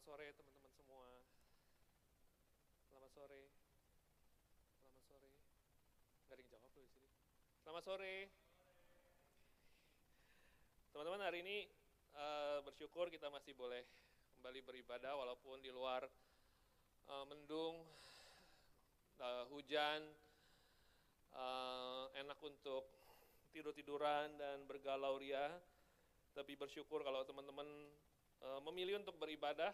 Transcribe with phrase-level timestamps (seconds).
[0.00, 1.08] Selamat sore teman-teman semua.
[2.88, 3.42] Selamat sore.
[4.80, 5.32] Selamat sore.
[6.24, 7.12] Gak ada yang jawab loh di sini.
[7.60, 8.16] Selamat sore.
[10.88, 11.68] Teman-teman hari ini
[12.16, 13.84] uh, bersyukur kita masih boleh
[14.40, 16.08] kembali beribadah walaupun di luar
[17.12, 17.84] uh, mendung,
[19.20, 20.00] uh, hujan,
[21.36, 22.88] uh, enak untuk
[23.52, 25.60] tidur-tiduran dan bergalau ria.
[26.32, 27.68] Tapi bersyukur kalau teman-teman
[28.44, 29.72] uh, memilih untuk beribadah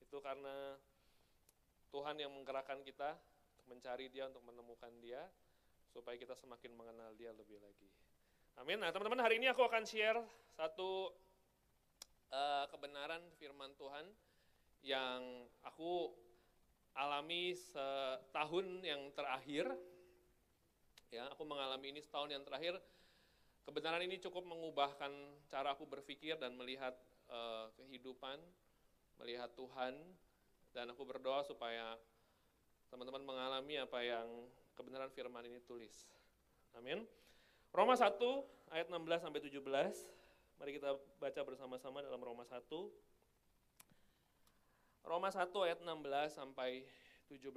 [0.00, 0.76] itu karena
[1.94, 3.14] Tuhan yang menggerakkan kita
[3.70, 5.24] mencari Dia, untuk menemukan Dia,
[5.88, 7.88] supaya kita semakin mengenal Dia lebih lagi.
[8.60, 8.78] Amin.
[8.78, 10.18] Nah, teman-teman, hari ini aku akan share
[10.54, 11.10] satu
[12.30, 14.06] uh, kebenaran firman Tuhan
[14.84, 16.12] yang aku
[16.94, 19.66] alami setahun yang terakhir.
[21.10, 22.78] Ya, aku mengalami ini setahun yang terakhir.
[23.64, 25.10] Kebenaran ini cukup mengubahkan
[25.48, 26.94] cara aku berpikir dan melihat
[27.34, 28.38] uh, kehidupan,
[29.18, 29.98] melihat Tuhan,
[30.70, 31.98] dan aku berdoa supaya
[32.94, 34.26] teman-teman mengalami apa yang
[34.78, 36.06] kebenaran firman ini tulis.
[36.78, 37.02] Amin.
[37.74, 38.14] Roma 1
[38.70, 39.58] ayat 16 sampai 17.
[40.62, 42.62] Mari kita baca bersama-sama dalam Roma 1.
[45.04, 46.86] Roma 1 ayat 16 sampai
[47.26, 47.50] 17.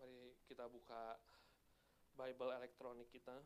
[0.00, 1.16] Mari kita buka
[2.14, 3.40] Bible elektronik kita.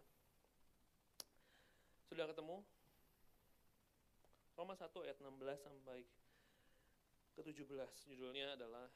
[2.08, 2.64] Sudah ketemu?
[4.56, 6.02] Roma 1 ayat 16 sampai
[7.36, 7.62] ke 17.
[8.10, 8.88] Judulnya adalah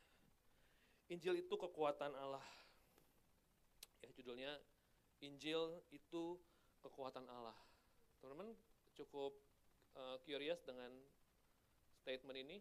[1.13, 2.43] Injil itu kekuatan Allah.
[4.03, 4.59] Ya, judulnya
[5.23, 6.41] Injil itu
[6.83, 7.55] kekuatan Allah.
[8.19, 8.57] Teman-teman
[8.99, 9.37] cukup
[9.95, 10.91] uh, curious dengan
[12.03, 12.59] statement ini.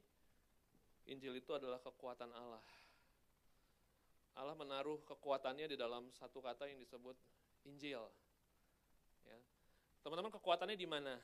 [1.10, 2.62] Injil itu adalah kekuatan Allah.
[4.38, 7.18] Allah menaruh kekuatannya di dalam satu kata yang disebut
[7.66, 8.06] Injil.
[10.02, 11.16] Teman-teman kekuatannya di mana?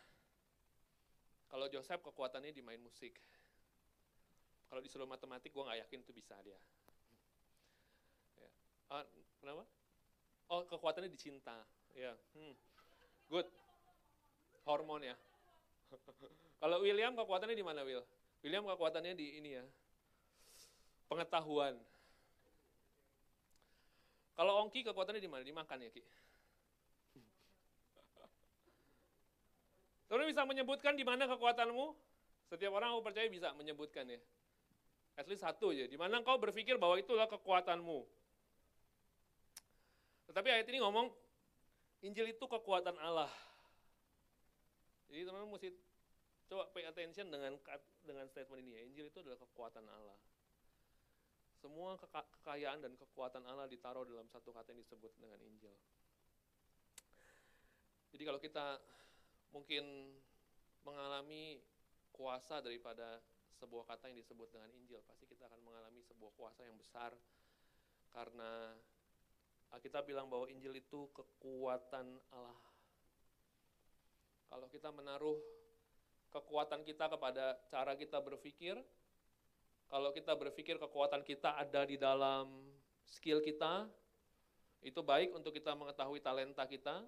[1.47, 3.17] Kalau Joseph kekuatannya di main musik.
[4.67, 6.59] Kalau disuruh matematik, gue nggak yakin itu bisa dia.
[8.36, 8.49] Ya.
[8.92, 9.05] Ah,
[9.39, 9.64] kenapa?
[10.52, 11.64] Oh, kekuatannya di cinta.
[11.95, 12.14] Ya.
[12.36, 12.54] Hmm.
[13.32, 13.48] Good.
[14.67, 15.16] Hormon ya.
[16.61, 18.04] Kalau William kekuatannya di mana, Will?
[18.43, 19.64] William kekuatannya di ini ya.
[21.08, 21.80] Pengetahuan.
[24.36, 25.42] Kalau Ongki kekuatannya di mana?
[25.48, 26.04] Dimakan ya, Ki?
[30.07, 31.91] Teman bisa menyebutkan di mana kekuatanmu?
[32.47, 34.19] Setiap orang aku percaya bisa menyebutkan ya.
[35.19, 35.83] At least satu aja.
[35.83, 38.07] Di mana engkau berpikir bahwa itulah kekuatanmu.
[40.31, 41.11] Tetapi ayat ini ngomong,
[42.07, 43.31] Injil itu kekuatan Allah.
[45.11, 45.73] Jadi teman-teman mesti
[46.47, 47.59] coba pay attention dengan
[48.05, 48.81] dengan statement ini ya.
[48.87, 50.19] Injil itu adalah kekuatan Allah.
[51.57, 55.73] Semua kekayaan dan kekuatan Allah ditaruh dalam satu kata yang disebut dengan Injil.
[58.13, 58.77] Jadi kalau kita
[59.52, 60.15] mungkin
[60.83, 61.61] mengalami
[62.15, 63.19] kuasa daripada
[63.58, 67.13] sebuah kata yang disebut dengan Injil, pasti kita akan mengalami sebuah kuasa yang besar
[68.13, 68.73] karena
[69.83, 72.63] kita bilang bahwa Injil itu kekuatan Allah.
[74.47, 75.37] Kalau kita menaruh
[76.31, 78.80] kekuatan kita kepada cara kita berpikir,
[79.91, 82.47] kalau kita berpikir kekuatan kita ada di dalam
[83.03, 83.87] skill kita,
[84.83, 87.03] itu baik untuk kita mengetahui talenta kita,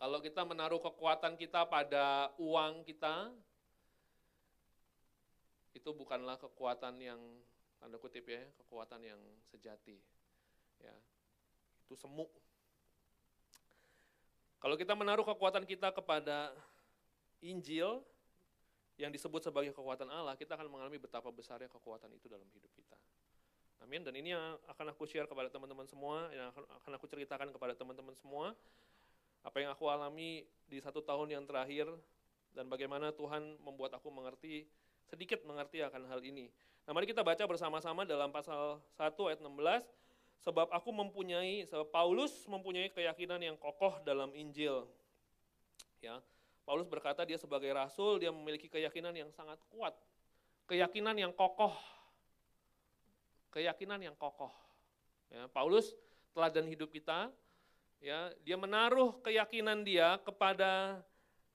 [0.00, 3.28] kalau kita menaruh kekuatan kita pada uang kita,
[5.76, 7.20] itu bukanlah kekuatan yang
[7.76, 9.20] tanda kutip ya, kekuatan yang
[9.52, 10.00] sejati.
[10.80, 10.96] Ya.
[11.84, 12.24] Itu semu.
[14.56, 16.56] Kalau kita menaruh kekuatan kita kepada
[17.44, 18.00] Injil
[18.96, 22.96] yang disebut sebagai kekuatan Allah, kita akan mengalami betapa besarnya kekuatan itu dalam hidup kita.
[23.84, 24.00] Amin.
[24.00, 28.16] Dan ini yang akan aku share kepada teman-teman semua, yang akan aku ceritakan kepada teman-teman
[28.16, 28.56] semua
[29.40, 31.88] apa yang aku alami di satu tahun yang terakhir
[32.52, 34.66] dan bagaimana Tuhan membuat aku mengerti,
[35.06, 36.50] sedikit mengerti akan hal ini.
[36.84, 39.86] Nah mari kita baca bersama-sama dalam pasal 1 ayat 16,
[40.40, 44.88] sebab aku mempunyai, sebab Paulus mempunyai keyakinan yang kokoh dalam Injil.
[46.00, 46.18] Ya,
[46.64, 49.92] Paulus berkata dia sebagai rasul, dia memiliki keyakinan yang sangat kuat.
[50.64, 51.76] Keyakinan yang kokoh.
[53.52, 54.54] Keyakinan yang kokoh.
[55.28, 55.92] Ya, Paulus
[56.32, 57.28] teladan hidup kita,
[58.00, 61.04] ya dia menaruh keyakinan dia kepada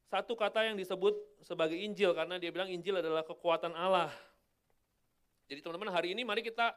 [0.06, 4.14] satu kata yang disebut sebagai Injil karena dia bilang Injil adalah kekuatan Allah.
[5.50, 6.74] Jadi teman-teman hari ini mari kita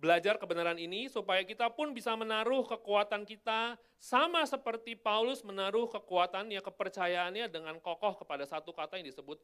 [0.00, 6.60] belajar kebenaran ini supaya kita pun bisa menaruh kekuatan kita sama seperti Paulus menaruh kekuatannya,
[6.60, 9.40] kepercayaannya dengan kokoh kepada satu kata yang disebut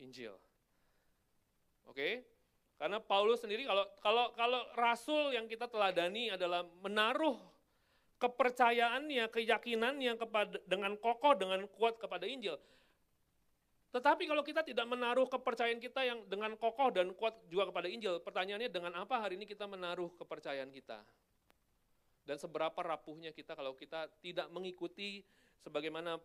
[0.00, 0.36] Injil.
[1.88, 2.26] Oke?
[2.76, 7.40] Karena Paulus sendiri kalau kalau kalau rasul yang kita teladani adalah menaruh
[8.16, 12.56] kepercayaannya, keyakinannya kepada dengan kokoh, dengan kuat kepada Injil.
[13.92, 18.20] Tetapi kalau kita tidak menaruh kepercayaan kita yang dengan kokoh dan kuat juga kepada Injil,
[18.20, 21.00] pertanyaannya dengan apa hari ini kita menaruh kepercayaan kita?
[22.26, 25.22] Dan seberapa rapuhnya kita kalau kita tidak mengikuti
[25.62, 26.18] sebagaimana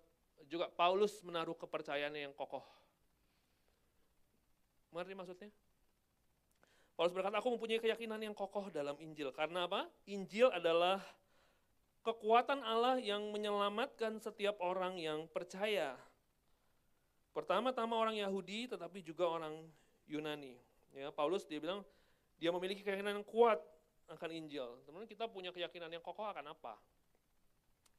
[0.50, 2.66] juga Paulus menaruh kepercayaannya yang kokoh.
[4.92, 5.50] Mengerti maksudnya?
[6.98, 9.32] Paulus berkata, aku mempunyai keyakinan yang kokoh dalam Injil.
[9.32, 9.88] Karena apa?
[10.10, 11.00] Injil adalah
[12.02, 15.98] kekuatan Allah yang menyelamatkan setiap orang yang percaya.
[17.32, 19.64] Pertama-tama orang Yahudi, tetapi juga orang
[20.10, 20.60] Yunani.
[20.92, 21.86] Ya, Paulus dia bilang
[22.36, 23.62] dia memiliki keyakinan yang kuat
[24.12, 24.68] akan Injil.
[24.84, 26.76] Teman-teman kita punya keyakinan yang kokoh akan apa?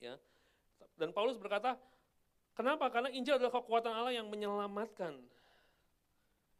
[0.02, 0.20] Ya.
[0.98, 1.78] Dan Paulus berkata,
[2.52, 2.92] kenapa?
[2.92, 5.16] Karena Injil adalah kekuatan Allah yang menyelamatkan.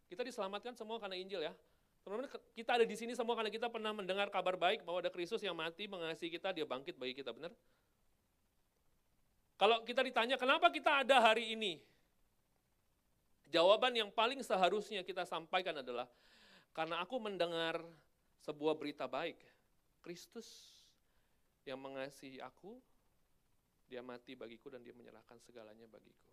[0.09, 1.53] Kita diselamatkan semua karena Injil ya.
[2.03, 5.39] Teman-teman, kita ada di sini semua karena kita pernah mendengar kabar baik bahwa ada Kristus
[5.39, 7.55] yang mati mengasihi kita, dia bangkit bagi kita, benar?
[9.55, 11.79] Kalau kita ditanya, kenapa kita ada hari ini?
[13.47, 16.03] Jawaban yang paling seharusnya kita sampaikan adalah,
[16.75, 17.79] karena aku mendengar
[18.43, 19.39] sebuah berita baik.
[20.03, 20.75] Kristus
[21.63, 22.75] yang mengasihi aku,
[23.87, 26.27] dia mati bagiku dan dia menyerahkan segalanya bagiku.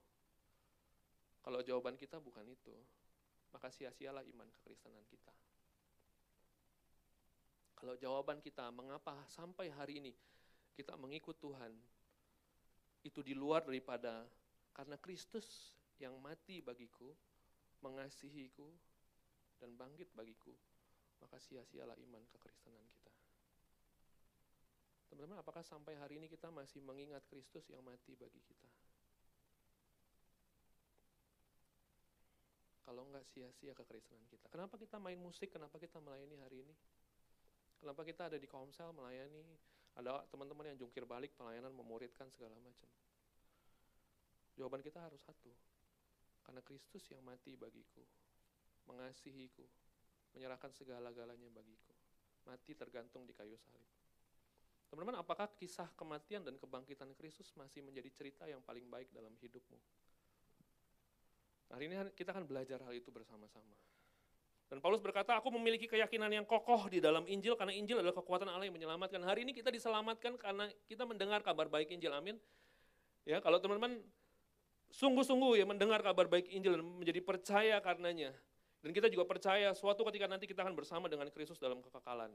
[1.47, 2.75] Kalau jawaban kita bukan itu,
[3.55, 5.31] maka sia-sialah iman kekristenan kita.
[7.81, 10.13] Kalau jawaban kita, mengapa sampai hari ini
[10.77, 11.73] kita mengikut Tuhan,
[13.01, 14.29] itu di luar daripada
[14.77, 17.09] karena Kristus yang mati bagiku,
[17.81, 18.69] mengasihiku,
[19.61, 20.53] dan bangkit bagiku,
[21.25, 23.13] maka sia-sialah iman kekristenan kita.
[25.09, 28.69] Teman-teman, apakah sampai hari ini kita masih mengingat Kristus yang mati bagi kita?
[32.85, 34.49] Kalau enggak sia-sia kekristenan kita.
[34.53, 35.53] Kenapa kita main musik?
[35.53, 36.75] Kenapa kita melayani hari ini?
[37.81, 39.41] Kenapa kita ada di komsel melayani?
[39.97, 42.87] Ada teman-teman yang jungkir balik pelayanan memuridkan segala macam.
[44.55, 45.49] Jawaban kita harus satu.
[46.45, 48.05] Karena Kristus yang mati bagiku,
[48.85, 49.65] mengasihiku,
[50.37, 51.97] menyerahkan segala-galanya bagiku.
[52.45, 53.89] Mati tergantung di kayu salib.
[54.91, 59.79] Teman-teman, apakah kisah kematian dan kebangkitan Kristus masih menjadi cerita yang paling baik dalam hidupmu?
[61.71, 63.79] Hari ini kita akan belajar hal itu bersama-sama.
[64.71, 68.47] Dan Paulus berkata, aku memiliki keyakinan yang kokoh di dalam Injil, karena Injil adalah kekuatan
[68.47, 69.19] Allah yang menyelamatkan.
[69.19, 72.39] Hari ini kita diselamatkan karena kita mendengar kabar baik Injil, amin.
[73.27, 73.99] Ya, kalau teman-teman
[74.95, 78.31] sungguh-sungguh ya mendengar kabar baik Injil dan menjadi percaya karenanya.
[78.81, 82.31] Dan kita juga percaya suatu ketika nanti kita akan bersama dengan Kristus dalam kekekalan.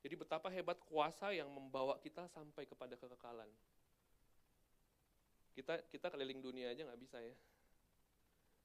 [0.00, 3.50] Jadi betapa hebat kuasa yang membawa kita sampai kepada kekekalan.
[5.52, 7.36] Kita kita keliling dunia aja nggak bisa ya.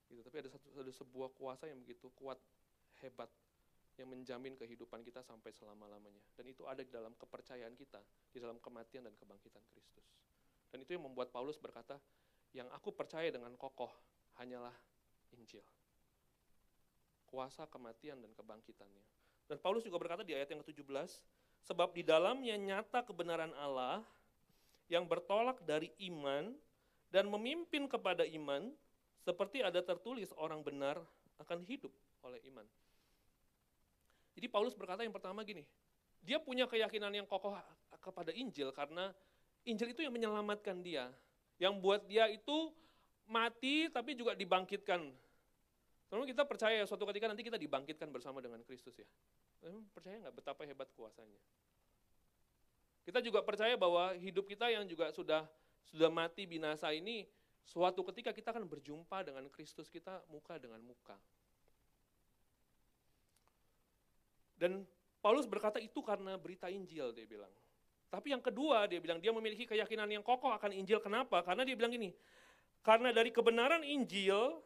[0.09, 2.37] Gitu, tapi ada satu ada sebuah kuasa yang begitu kuat,
[3.01, 3.29] hebat
[3.95, 6.21] yang menjamin kehidupan kita sampai selama-lamanya.
[6.35, 10.05] Dan itu ada di dalam kepercayaan kita, di dalam kematian dan kebangkitan Kristus.
[10.69, 11.95] Dan itu yang membuat Paulus berkata,
[12.51, 13.91] yang aku percaya dengan kokoh
[14.39, 14.75] hanyalah
[15.35, 15.63] Injil.
[17.27, 19.03] Kuasa kematian dan kebangkitannya.
[19.47, 21.21] Dan Paulus juga berkata di ayat yang ke-17,
[21.65, 24.03] sebab di dalamnya nyata kebenaran Allah
[24.91, 26.53] yang bertolak dari iman
[27.09, 28.73] dan memimpin kepada iman,
[29.25, 31.01] seperti ada tertulis orang benar
[31.41, 31.89] akan hidup
[32.21, 32.65] oleh iman.
[34.37, 35.65] Jadi Paulus berkata yang pertama gini,
[36.21, 37.57] dia punya keyakinan yang kokoh
[37.97, 39.09] kepada Injil karena
[39.65, 41.09] Injil itu yang menyelamatkan dia.
[41.57, 42.69] Yang buat dia itu
[43.25, 45.01] mati tapi juga dibangkitkan.
[46.05, 49.07] Teman kita percaya suatu ketika nanti kita dibangkitkan bersama dengan Kristus ya.
[49.95, 51.41] Percaya nggak betapa hebat kuasanya?
[53.01, 55.49] Kita juga percaya bahwa hidup kita yang juga sudah
[55.89, 57.25] sudah mati binasa ini,
[57.65, 61.17] suatu ketika kita akan berjumpa dengan Kristus kita muka dengan muka.
[64.55, 64.87] Dan
[65.19, 67.51] Paulus berkata itu karena berita Injil, dia bilang.
[68.07, 71.01] Tapi yang kedua dia bilang dia memiliki keyakinan yang kokoh akan Injil.
[71.01, 71.43] Kenapa?
[71.43, 72.15] Karena dia bilang gini,
[72.85, 74.61] karena dari kebenaran Injil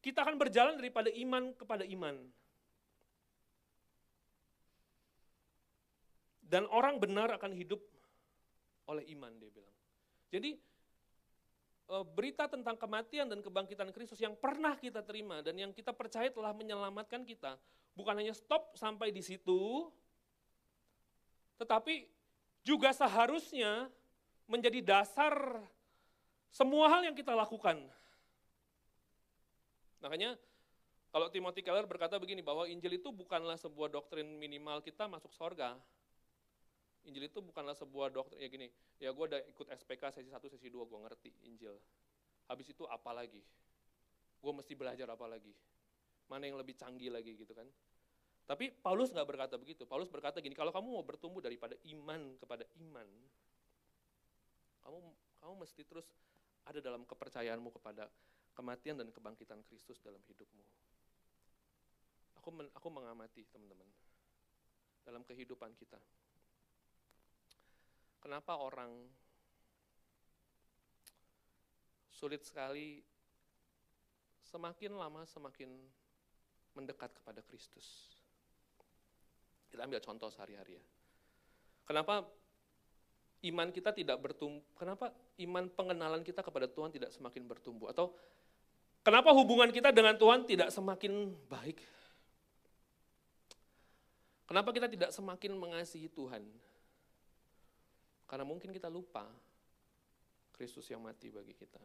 [0.00, 2.16] kita akan berjalan daripada iman kepada iman.
[6.46, 7.82] Dan orang benar akan hidup
[8.86, 9.76] oleh iman dia bilang.
[10.30, 10.54] Jadi
[11.86, 16.50] berita tentang kematian dan kebangkitan Kristus yang pernah kita terima dan yang kita percaya telah
[16.50, 17.54] menyelamatkan kita,
[17.94, 19.86] bukan hanya stop sampai di situ,
[21.62, 22.10] tetapi
[22.66, 23.86] juga seharusnya
[24.50, 25.62] menjadi dasar
[26.50, 27.78] semua hal yang kita lakukan.
[30.02, 30.34] Makanya
[31.14, 35.78] kalau Timothy Keller berkata begini bahwa Injil itu bukanlah sebuah doktrin minimal kita masuk sorga.
[37.06, 38.66] Injil itu bukanlah sebuah doktrin, ya gini,
[38.98, 41.74] ya gue udah ikut SPK sesi 1, sesi 2, gue ngerti Injil.
[42.50, 43.42] Habis itu apa lagi?
[44.42, 45.54] Gue mesti belajar apa lagi?
[46.26, 47.66] Mana yang lebih canggih lagi gitu kan?
[48.46, 49.86] Tapi Paulus nggak berkata begitu.
[49.86, 53.08] Paulus berkata gini, kalau kamu mau bertumbuh daripada iman kepada iman,
[54.86, 54.98] kamu
[55.42, 56.06] kamu mesti terus
[56.66, 58.10] ada dalam kepercayaanmu kepada
[58.54, 60.62] kematian dan kebangkitan Kristus dalam hidupmu.
[62.42, 63.86] Aku men, aku mengamati teman-teman
[65.02, 65.98] dalam kehidupan kita.
[68.26, 68.90] Kenapa orang
[72.10, 72.98] sulit sekali
[74.42, 75.70] semakin lama semakin
[76.74, 78.18] mendekat kepada Kristus.
[79.70, 80.84] Kita ambil contoh sehari-hari ya.
[81.86, 82.26] Kenapa
[83.46, 85.14] iman kita tidak bertumbuh, kenapa
[85.46, 87.94] iman pengenalan kita kepada Tuhan tidak semakin bertumbuh?
[87.94, 88.10] Atau
[89.06, 91.78] kenapa hubungan kita dengan Tuhan tidak semakin baik?
[94.50, 96.42] Kenapa kita tidak semakin mengasihi Tuhan?
[98.26, 99.26] Karena mungkin kita lupa
[100.54, 101.82] Kristus yang mati bagi kita.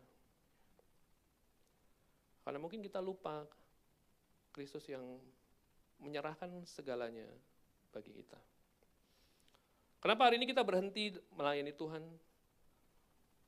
[2.41, 3.45] Karena mungkin kita lupa
[4.49, 5.21] Kristus yang
[6.01, 7.29] menyerahkan segalanya
[7.93, 8.39] bagi kita.
[10.01, 12.01] Kenapa hari ini kita berhenti melayani Tuhan?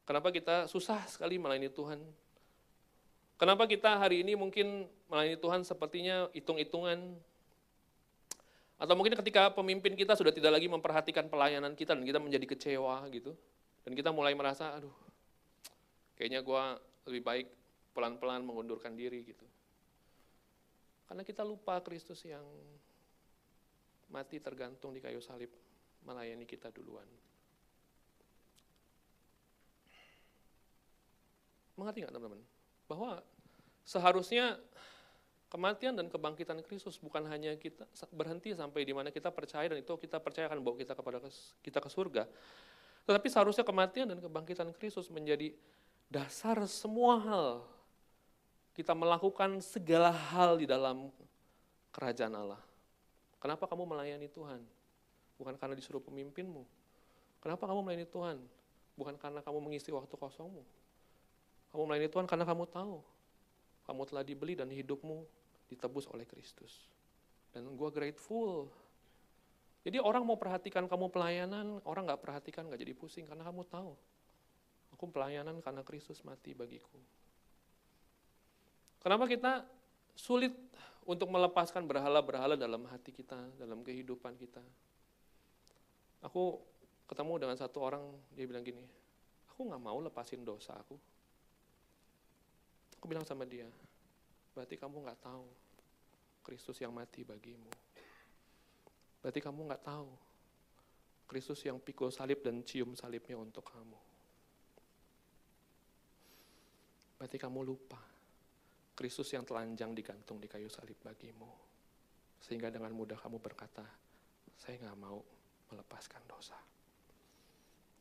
[0.06, 1.98] Kenapa kita susah sekali melayani Tuhan?
[3.42, 7.18] Kenapa kita hari ini mungkin melayani Tuhan sepertinya hitung-hitungan?
[8.84, 13.08] Atau mungkin ketika pemimpin kita sudah tidak lagi memperhatikan pelayanan kita dan kita menjadi kecewa
[13.16, 13.32] gitu.
[13.88, 14.92] Dan kita mulai merasa, aduh
[16.20, 16.64] kayaknya gue
[17.08, 17.48] lebih baik
[17.96, 19.48] pelan-pelan mengundurkan diri gitu.
[21.08, 22.44] Karena kita lupa Kristus yang
[24.12, 25.48] mati tergantung di kayu salib
[26.04, 27.08] melayani kita duluan.
[31.80, 32.44] Mengerti nggak teman-teman?
[32.92, 33.24] Bahwa
[33.88, 34.60] seharusnya
[35.54, 39.94] kematian dan kebangkitan Kristus bukan hanya kita berhenti sampai di mana kita percaya dan itu
[40.02, 41.22] kita percaya akan bawa kita kepada
[41.62, 42.26] kita ke surga.
[43.06, 45.54] Tetapi seharusnya kematian dan kebangkitan Kristus menjadi
[46.10, 47.48] dasar semua hal.
[48.74, 51.14] Kita melakukan segala hal di dalam
[51.94, 52.62] kerajaan Allah.
[53.38, 54.66] Kenapa kamu melayani Tuhan?
[55.38, 56.64] bukan karena disuruh pemimpinmu.
[57.44, 58.38] Kenapa kamu melayani Tuhan?
[58.96, 60.64] Bukan karena kamu mengisi waktu kosongmu.
[61.74, 63.04] Kamu melayani Tuhan karena kamu tahu
[63.84, 65.28] kamu telah dibeli dan hidupmu
[65.74, 66.88] ditebus oleh Kristus.
[67.54, 68.70] Dan gue grateful.
[69.84, 73.94] Jadi orang mau perhatikan kamu pelayanan, orang gak perhatikan, gak jadi pusing karena kamu tahu.
[74.96, 76.98] Aku pelayanan karena Kristus mati bagiku.
[79.04, 79.68] Kenapa kita
[80.16, 80.56] sulit
[81.04, 84.64] untuk melepaskan berhala-berhala dalam hati kita, dalam kehidupan kita?
[86.24, 86.64] Aku
[87.04, 88.00] ketemu dengan satu orang,
[88.32, 88.80] dia bilang gini,
[89.52, 90.96] aku nggak mau lepasin dosa aku.
[92.96, 93.68] Aku bilang sama dia,
[94.54, 95.46] berarti kamu nggak tahu
[96.46, 97.72] Kristus yang mati bagimu.
[99.24, 100.12] Berarti kamu nggak tahu
[101.26, 104.00] Kristus yang pikul salib dan cium salibnya untuk kamu.
[107.18, 108.02] Berarti kamu lupa
[108.94, 111.50] Kristus yang telanjang digantung di kayu salib bagimu.
[112.44, 113.88] Sehingga dengan mudah kamu berkata,
[114.60, 115.24] saya nggak mau
[115.72, 116.60] melepaskan dosa.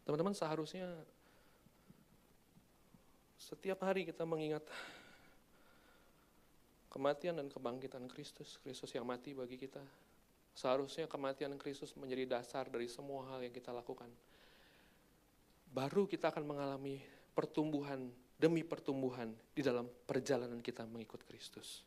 [0.02, 0.90] Teman-teman seharusnya
[3.38, 4.66] setiap hari kita mengingat
[6.92, 9.80] kematian dan kebangkitan Kristus, Kristus yang mati bagi kita.
[10.52, 14.12] Seharusnya kematian Kristus menjadi dasar dari semua hal yang kita lakukan.
[15.72, 17.00] Baru kita akan mengalami
[17.32, 21.80] pertumbuhan demi pertumbuhan di dalam perjalanan kita mengikut Kristus.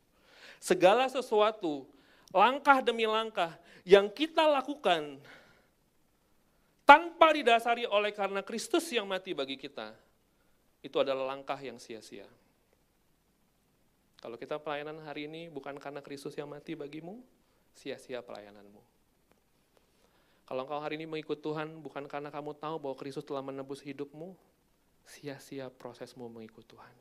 [0.58, 1.86] Segala sesuatu,
[2.34, 3.54] langkah demi langkah
[3.86, 5.22] yang kita lakukan
[6.88, 9.94] tanpa didasari oleh karena Kristus yang mati bagi kita,
[10.82, 12.26] itu adalah langkah yang sia-sia.
[14.26, 17.22] Kalau kita pelayanan hari ini bukan karena Kristus yang mati bagimu,
[17.78, 18.82] sia-sia pelayananmu.
[20.50, 24.34] Kalau engkau hari ini mengikut Tuhan bukan karena kamu tahu bahwa Kristus telah menebus hidupmu,
[25.06, 26.96] sia-sia prosesmu mengikut Tuhan.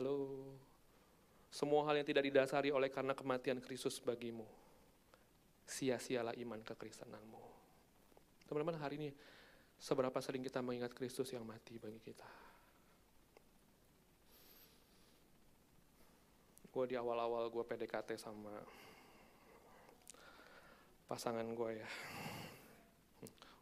[0.00, 0.48] Halo,
[1.52, 4.48] semua hal yang tidak didasari oleh karena kematian Kristus bagimu,
[5.68, 7.44] sia-sialah iman kekristenanmu.
[8.48, 9.10] Teman-teman hari ini,
[9.76, 12.51] seberapa sering kita mengingat Kristus yang mati bagi kita.
[16.72, 18.56] Gue di awal-awal gue PDKT sama
[21.04, 21.88] pasangan gue ya.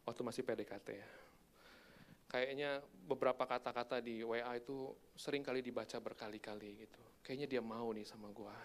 [0.07, 1.09] Waktu masih PDKT ya.
[2.31, 7.01] Kayaknya beberapa kata-kata di WA itu sering kali dibaca berkali-kali gitu.
[7.19, 8.55] Kayaknya dia mau nih sama gue.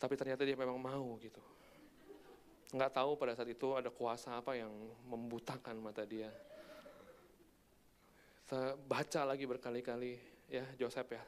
[0.00, 1.44] Tapi ternyata dia memang mau gitu
[2.72, 4.72] nggak tahu pada saat itu ada kuasa apa yang
[5.04, 6.32] membutakan mata dia.
[8.52, 10.20] Saya baca lagi berkali-kali
[10.52, 11.24] ya Joseph ya.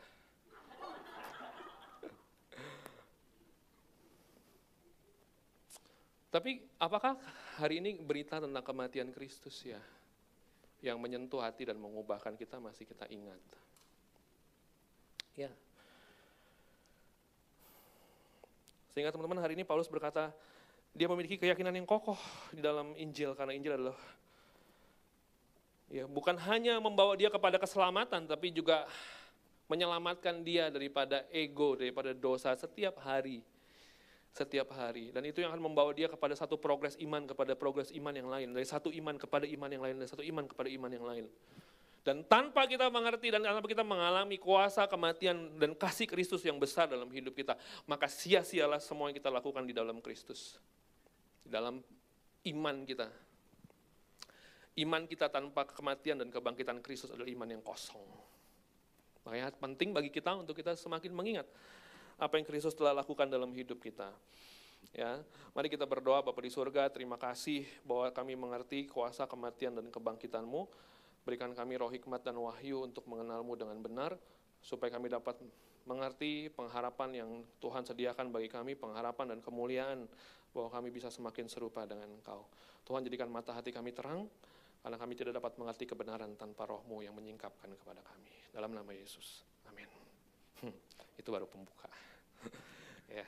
[6.28, 7.16] Tapi apakah
[7.56, 9.80] hari ini berita tentang kematian Kristus ya
[10.84, 13.40] yang menyentuh hati dan mengubahkan kita masih kita ingat?
[15.32, 15.48] Ya.
[18.92, 20.28] Sehingga teman-teman hari ini Paulus berkata,
[20.92, 22.20] dia memiliki keyakinan yang kokoh
[22.52, 23.96] di dalam Injil karena Injil adalah
[25.92, 28.88] Ya, bukan hanya membawa dia kepada keselamatan, tapi juga
[29.68, 33.44] menyelamatkan dia daripada ego, daripada dosa setiap hari.
[34.34, 35.14] Setiap hari.
[35.14, 38.48] Dan itu yang akan membawa dia kepada satu progres iman, kepada progres iman yang lain.
[38.50, 41.24] Dari satu iman kepada iman yang lain, dari satu iman kepada iman yang lain.
[42.04, 46.84] Dan tanpa kita mengerti dan tanpa kita mengalami kuasa kematian dan kasih Kristus yang besar
[46.84, 47.56] dalam hidup kita,
[47.88, 50.60] maka sia-sialah semua yang kita lakukan di dalam Kristus.
[51.40, 51.80] Di dalam
[52.44, 53.08] iman kita.
[54.74, 58.02] Iman kita tanpa kematian dan kebangkitan Kristus adalah iman yang kosong.
[59.22, 61.46] Makanya penting bagi kita untuk kita semakin mengingat
[62.18, 64.10] apa yang Kristus telah lakukan dalam hidup kita.
[64.92, 65.22] Ya,
[65.56, 70.68] mari kita berdoa Bapak di surga, terima kasih bahwa kami mengerti kuasa kematian dan kebangkitanmu.
[71.24, 74.12] Berikan kami roh hikmat dan wahyu untuk mengenalmu dengan benar,
[74.60, 75.40] supaya kami dapat
[75.88, 77.30] mengerti pengharapan yang
[77.64, 80.04] Tuhan sediakan bagi kami, pengharapan dan kemuliaan
[80.52, 82.44] bahwa kami bisa semakin serupa dengan Engkau.
[82.84, 84.28] Tuhan jadikan mata hati kami terang,
[84.84, 88.28] karena kami tidak dapat mengerti kebenaran tanpa rohmu yang menyingkapkan kepada kami.
[88.52, 89.40] Dalam nama Yesus.
[89.64, 89.88] Amin.
[90.60, 90.76] Hmm,
[91.16, 91.88] itu baru pembuka.
[93.16, 93.24] ya.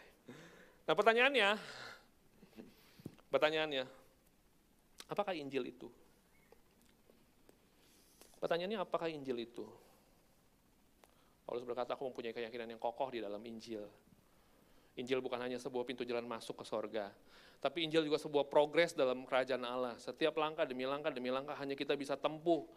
[0.84, 1.56] Nah pertanyaannya,
[3.32, 3.88] pertanyaannya,
[5.08, 5.88] apakah Injil itu?
[8.36, 9.64] Pertanyaannya apakah Injil itu?
[11.48, 13.88] Paulus berkata, aku mempunyai keyakinan yang kokoh di dalam Injil.
[15.00, 17.08] Injil bukan hanya sebuah pintu jalan masuk ke sorga,
[17.60, 19.94] tapi Injil juga sebuah progres dalam kerajaan Allah.
[19.96, 22.68] Setiap langkah demi langkah demi langkah hanya kita bisa tempuh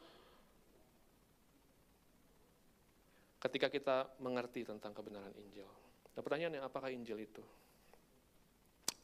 [3.40, 5.68] ketika kita mengerti tentang kebenaran Injil.
[6.16, 7.44] Nah pertanyaannya apakah Injil itu?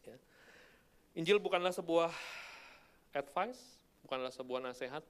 [0.04, 0.18] Ya.
[1.16, 2.12] Injil bukanlah sebuah
[3.16, 5.04] advice, bukanlah sebuah nasihat.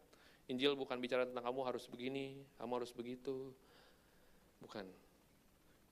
[0.46, 3.50] Injil bukan bicara tentang kamu harus begini, kamu harus begitu.
[4.62, 4.86] Bukan.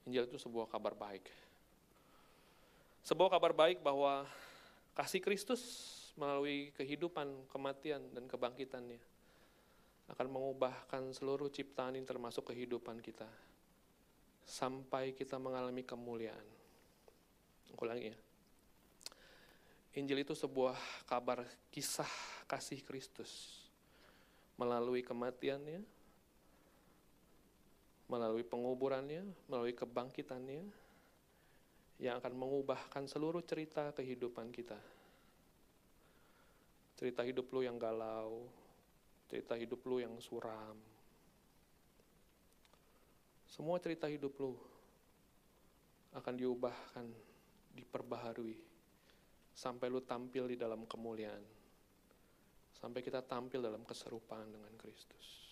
[0.06, 1.26] Injil itu sebuah kabar baik.
[3.02, 4.30] Sebuah kabar baik bahwa
[4.94, 5.62] kasih Kristus
[6.14, 9.02] melalui kehidupan, kematian, dan kebangkitannya
[10.14, 13.26] akan mengubahkan seluruh ciptaan ini termasuk kehidupan kita
[14.44, 16.48] sampai kita mengalami kemuliaan.
[17.80, 18.18] Ulangi ya.
[19.94, 22.10] Injil itu sebuah kabar kisah
[22.50, 23.64] kasih Kristus
[24.58, 25.82] melalui kematiannya,
[28.10, 30.70] melalui penguburannya, melalui kebangkitannya,
[32.02, 34.80] yang akan mengubahkan seluruh cerita kehidupan kita.
[36.98, 38.48] Cerita hidup lu yang galau,
[39.30, 40.78] cerita hidup lu yang suram.
[43.50, 44.58] Semua cerita hidup lu
[46.14, 47.06] akan diubahkan,
[47.74, 48.58] diperbaharui,
[49.54, 51.42] sampai lu tampil di dalam kemuliaan.
[52.74, 55.43] Sampai kita tampil dalam keserupaan dengan Kristus.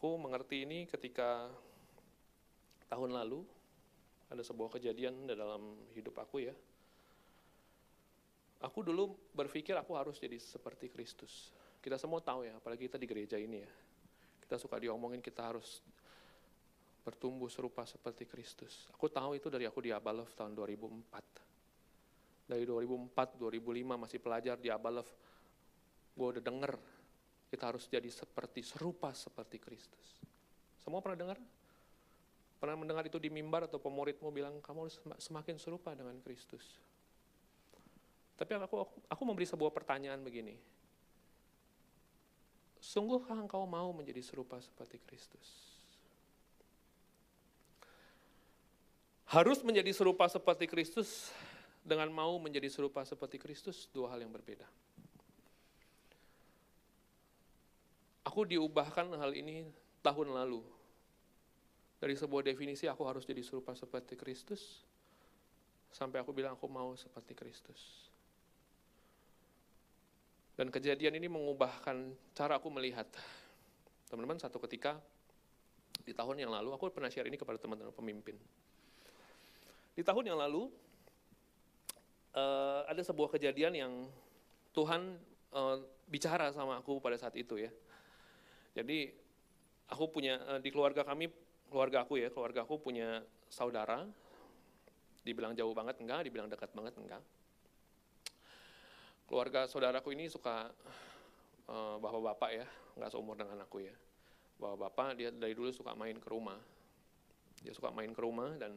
[0.00, 1.52] Aku mengerti ini ketika
[2.88, 3.44] tahun lalu
[4.32, 6.56] ada sebuah kejadian dalam hidup aku ya.
[8.64, 11.52] Aku dulu berpikir aku harus jadi seperti Kristus.
[11.84, 13.68] Kita semua tahu ya, apalagi kita di gereja ini ya.
[14.40, 15.84] Kita suka diomongin kita harus
[17.04, 18.88] bertumbuh serupa seperti Kristus.
[18.96, 22.48] Aku tahu itu dari aku di Abalov tahun 2004.
[22.48, 25.12] Dari 2004, 2005 masih pelajar di Abalov,
[26.16, 26.99] gue udah denger
[27.50, 30.06] kita harus jadi seperti, serupa seperti Kristus.
[30.78, 31.38] Semua pernah dengar?
[32.62, 36.62] Pernah mendengar itu di mimbar atau pemuridmu bilang, kamu harus semakin serupa dengan Kristus.
[38.38, 40.54] Tapi aku, aku, aku memberi sebuah pertanyaan begini.
[42.80, 45.46] Sungguhkah engkau mau menjadi serupa seperti Kristus?
[49.28, 51.30] Harus menjadi serupa seperti Kristus
[51.84, 54.64] dengan mau menjadi serupa seperti Kristus, dua hal yang berbeda.
[58.30, 59.66] Aku diubahkan hal ini
[60.06, 60.62] tahun lalu.
[61.98, 64.86] Dari sebuah definisi aku harus jadi serupa seperti Kristus,
[65.90, 68.06] sampai aku bilang aku mau seperti Kristus.
[70.54, 73.10] Dan kejadian ini mengubahkan cara aku melihat.
[74.06, 75.02] Teman-teman, satu ketika
[76.06, 78.38] di tahun yang lalu, aku pernah share ini kepada teman-teman pemimpin.
[79.98, 80.70] Di tahun yang lalu,
[82.38, 83.92] uh, ada sebuah kejadian yang
[84.70, 85.18] Tuhan
[85.50, 87.74] uh, bicara sama aku pada saat itu ya.
[88.80, 89.12] Jadi
[89.92, 91.28] aku punya eh, di keluarga kami,
[91.68, 93.20] keluarga aku ya, keluarga aku punya
[93.52, 94.08] saudara,
[95.20, 97.20] dibilang jauh banget enggak, dibilang dekat banget enggak.
[99.28, 100.72] Keluarga saudaraku ini suka
[101.70, 102.66] uh, bapak-bapak ya,
[102.98, 103.94] nggak seumur dengan aku ya.
[104.58, 106.58] Bapak-bapak dia dari dulu suka main ke rumah.
[107.62, 108.74] Dia suka main ke rumah dan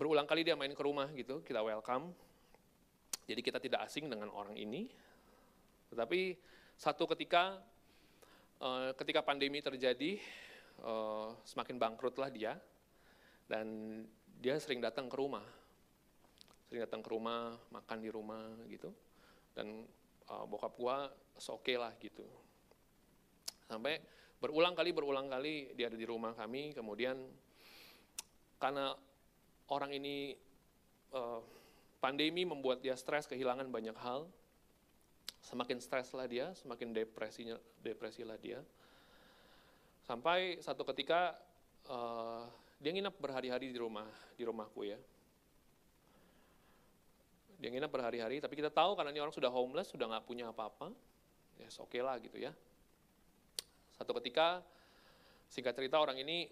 [0.00, 2.14] berulang kali dia main ke rumah gitu, kita welcome.
[3.28, 4.88] Jadi kita tidak asing dengan orang ini.
[5.92, 6.40] Tetapi
[6.80, 7.81] satu ketika Eh,
[8.94, 10.22] ketika pandemi terjadi,
[10.86, 12.54] uh, semakin bangkrutlah dia,
[13.50, 13.66] dan
[14.38, 15.42] dia sering datang ke rumah.
[16.70, 18.88] sering datang ke rumah, makan di rumah gitu.
[19.52, 19.84] Dan
[20.30, 22.24] uh, bokap gua oke okay lah gitu.
[23.68, 24.00] Sampai
[24.40, 27.18] berulang kali berulang kali dia ada di rumah kami, kemudian
[28.56, 28.94] karena
[29.68, 30.38] orang ini
[32.00, 34.32] pandemi membuat dia stres, kehilangan banyak hal.
[35.42, 38.62] Semakin stres lah dia, semakin depresinya depresi lah dia.
[40.06, 41.34] Sampai satu ketika
[41.90, 42.46] uh,
[42.78, 44.06] dia nginep berhari-hari di rumah
[44.38, 44.98] di rumahku ya.
[47.62, 50.90] Dia nginep berhari-hari, tapi kita tahu karena ini orang sudah homeless, sudah nggak punya apa-apa,
[51.62, 52.50] ya oke okay lah gitu ya.
[53.94, 54.58] Satu ketika,
[55.46, 56.50] singkat cerita orang ini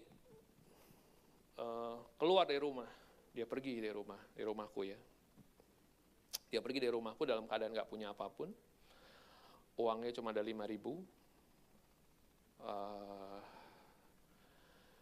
[1.59, 2.87] uh, keluar dari rumah,
[3.35, 4.95] dia pergi dari rumah, dari rumahku ya.
[6.47, 8.47] Dia pergi dari rumahku dalam keadaan nggak punya apa pun,
[9.87, 11.01] uangnya cuma ada 5 ribu,
[12.61, 13.39] uh,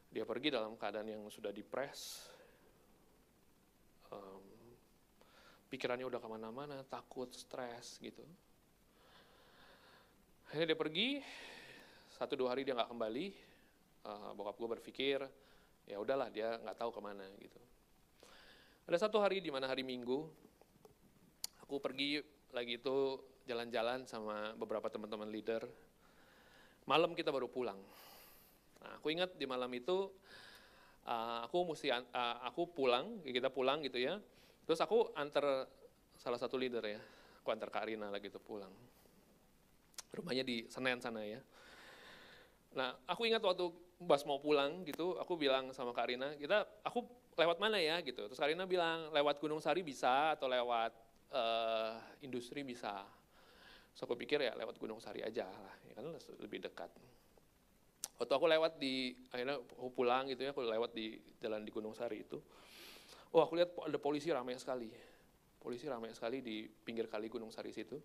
[0.10, 2.32] dia pergi dalam keadaan yang sudah depres,
[4.10, 4.44] um,
[5.70, 8.26] pikirannya udah ke mana-mana, takut, stres gitu.
[10.50, 11.10] Akhirnya dia pergi,
[12.18, 13.28] satu dua hari dia nggak kembali,
[14.10, 15.20] uh, bokap gue berpikir,
[15.86, 17.62] ya udahlah dia nggak tahu ke mana gitu.
[18.89, 20.26] Ada satu hari di mana hari Minggu,
[21.62, 22.18] aku pergi
[22.50, 25.66] lagi itu jalan-jalan sama beberapa teman-teman leader.
[26.86, 27.82] Malam kita baru pulang.
[28.86, 30.14] Nah, aku ingat di malam itu
[31.10, 34.22] uh, aku mesti uh, aku pulang, kita pulang gitu ya.
[34.70, 35.66] Terus aku antar
[36.14, 37.02] salah satu leader ya,
[37.42, 38.70] aku antar Karina lagi itu pulang.
[40.14, 41.42] Rumahnya di Senen sana ya.
[42.78, 43.66] Nah, aku ingat waktu
[44.00, 47.04] Bas mau pulang gitu, aku bilang sama Karina, kita aku
[47.36, 48.32] lewat mana ya gitu.
[48.32, 50.96] Terus Karina bilang lewat Gunung Sari bisa atau lewat
[51.36, 53.04] uh, industri bisa.
[54.00, 56.08] So aku pikir ya lewat Gunung Sari aja lah, ya kan
[56.40, 56.88] lebih dekat.
[58.16, 61.92] Waktu aku lewat di akhirnya aku pulang gitu ya aku lewat di jalan di Gunung
[61.92, 62.40] Sari itu
[63.36, 64.88] oh aku lihat ada polisi ramai sekali.
[65.60, 68.00] Polisi ramai sekali di pinggir kali Gunung Sari situ.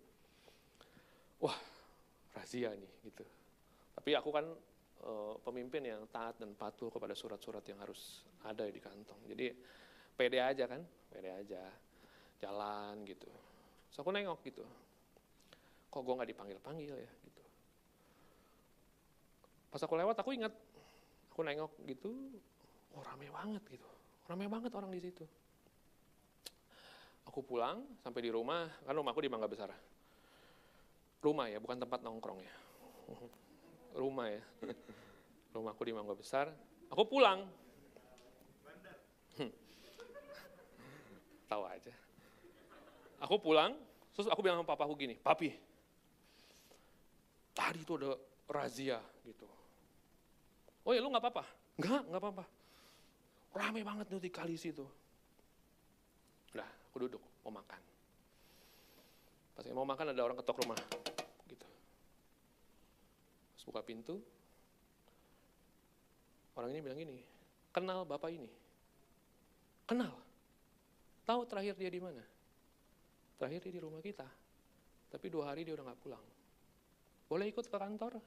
[1.39, 1.55] Wah
[2.35, 3.23] razia nih gitu.
[3.95, 4.51] Tapi aku kan
[4.99, 5.11] e,
[5.47, 9.31] pemimpin yang taat dan patuh kepada surat-surat yang harus ada di kantong.
[9.31, 9.47] Jadi
[10.11, 11.63] pede aja kan pede aja
[12.43, 13.31] jalan gitu.
[13.95, 14.67] So aku nengok gitu
[15.95, 17.41] kok gue nggak dipanggil panggil ya gitu
[19.75, 20.55] Pas aku lewat aku ingat,
[21.35, 22.07] aku nengok gitu,
[22.95, 23.83] oh rame banget gitu,
[24.23, 25.27] rame banget orang di situ.
[27.27, 29.75] Aku pulang sampai di rumah, kan rumahku di Mangga Besar.
[31.19, 32.55] Rumah ya, bukan tempat nongkrong ya.
[33.99, 34.39] Rumah ya.
[35.59, 36.55] Rumahku di Mangga Besar.
[36.87, 37.43] Aku pulang.
[41.51, 41.91] Tahu aja.
[43.27, 43.75] Aku pulang,
[44.15, 45.51] terus aku bilang sama papaku gini, papi,
[47.55, 48.13] tadi itu ada
[48.51, 49.47] razia gitu
[50.85, 51.43] Oh ya lu nggak apa-apa?
[51.81, 52.45] Enggak, nggak apa-apa.
[53.57, 54.85] Rame banget tuh di kali situ.
[56.53, 57.81] Udah, aku duduk, mau makan.
[59.57, 60.77] Pas mau makan ada orang ketok rumah.
[61.49, 61.67] Gitu.
[63.57, 64.21] Pas buka pintu,
[66.53, 67.17] orang ini bilang gini,
[67.73, 68.51] kenal bapak ini?
[69.89, 70.13] Kenal.
[71.25, 72.21] Tahu terakhir dia di mana?
[73.41, 74.27] Terakhir dia di rumah kita.
[75.09, 76.25] Tapi dua hari dia udah nggak pulang.
[77.25, 78.21] Boleh ikut ke kantor?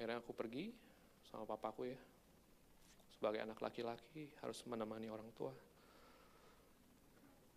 [0.00, 0.72] akhirnya aku pergi
[1.28, 1.98] sama papaku ya.
[3.12, 5.52] Sebagai anak laki-laki harus menemani orang tua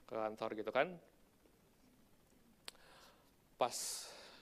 [0.04, 0.92] ke kantor gitu kan.
[3.56, 3.78] Pas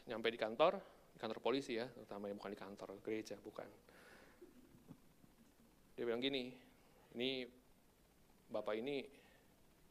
[0.10, 0.82] nyampe di kantor
[1.14, 3.70] di kantor polisi ya terutama yang bukan di kantor gereja bukan.
[5.94, 6.50] Dia bilang gini
[7.14, 7.46] ini
[8.50, 9.06] bapak ini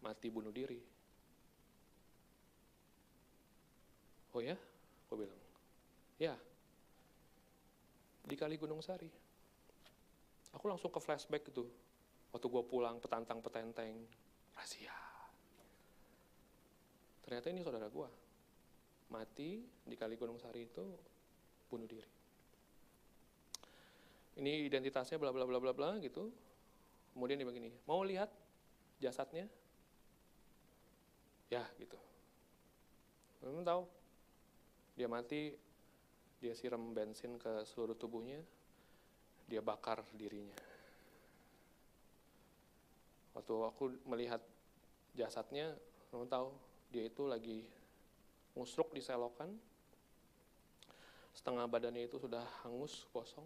[0.02, 0.89] mati bunuh diri
[4.30, 4.54] oh ya
[5.08, 5.40] aku bilang
[6.20, 6.34] ya
[8.30, 9.10] di Kali Gunung Sari.
[10.54, 11.66] Aku langsung ke flashback gitu.
[12.30, 14.06] Waktu gue pulang petantang petenteng,
[14.54, 14.94] rahasia.
[17.26, 18.08] Ternyata ini saudara gue.
[19.10, 20.84] Mati di Kali Gunung Sari itu
[21.66, 22.06] bunuh diri.
[24.38, 26.30] Ini identitasnya bla bla bla bla bla gitu.
[27.10, 28.30] Kemudian dia begini, mau lihat
[29.02, 29.50] jasadnya?
[31.50, 31.98] Ya gitu.
[33.42, 33.82] Memang tahu
[34.94, 35.54] dia mati
[36.40, 38.40] dia siram bensin ke seluruh tubuhnya,
[39.44, 40.56] dia bakar dirinya.
[43.36, 44.40] Waktu aku melihat
[45.12, 45.76] jasadnya,
[46.08, 46.48] kamu tahu,
[46.88, 47.60] dia itu lagi
[48.56, 49.52] musruk di selokan,
[51.36, 53.44] setengah badannya itu sudah hangus, kosong,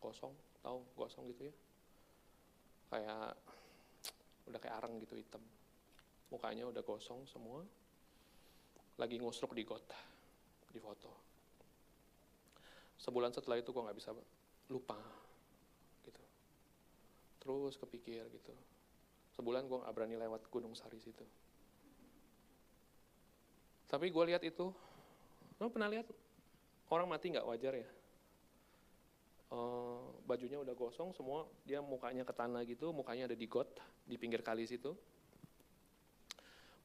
[0.00, 0.32] kosong,
[0.64, 1.54] tahu, kosong gitu ya.
[2.90, 3.36] Kayak,
[4.48, 5.44] udah kayak arang gitu hitam.
[6.32, 7.60] Mukanya udah gosong semua,
[8.96, 9.84] lagi ngusruk di got,
[10.70, 11.10] di foto
[13.02, 14.14] sebulan setelah itu gue nggak bisa
[14.70, 14.98] lupa
[16.06, 16.22] gitu
[17.40, 18.52] terus kepikir gitu.
[19.32, 21.24] Sebulan gue gak berani lewat Gunung Sari situ.
[23.88, 24.70] Tapi gue lihat itu,
[25.58, 26.06] lo pernah lihat
[26.92, 27.88] orang mati nggak wajar ya?
[29.50, 33.66] Uh, bajunya udah gosong semua, dia mukanya ke tanah gitu, mukanya ada di got
[34.06, 34.94] di pinggir kali situ.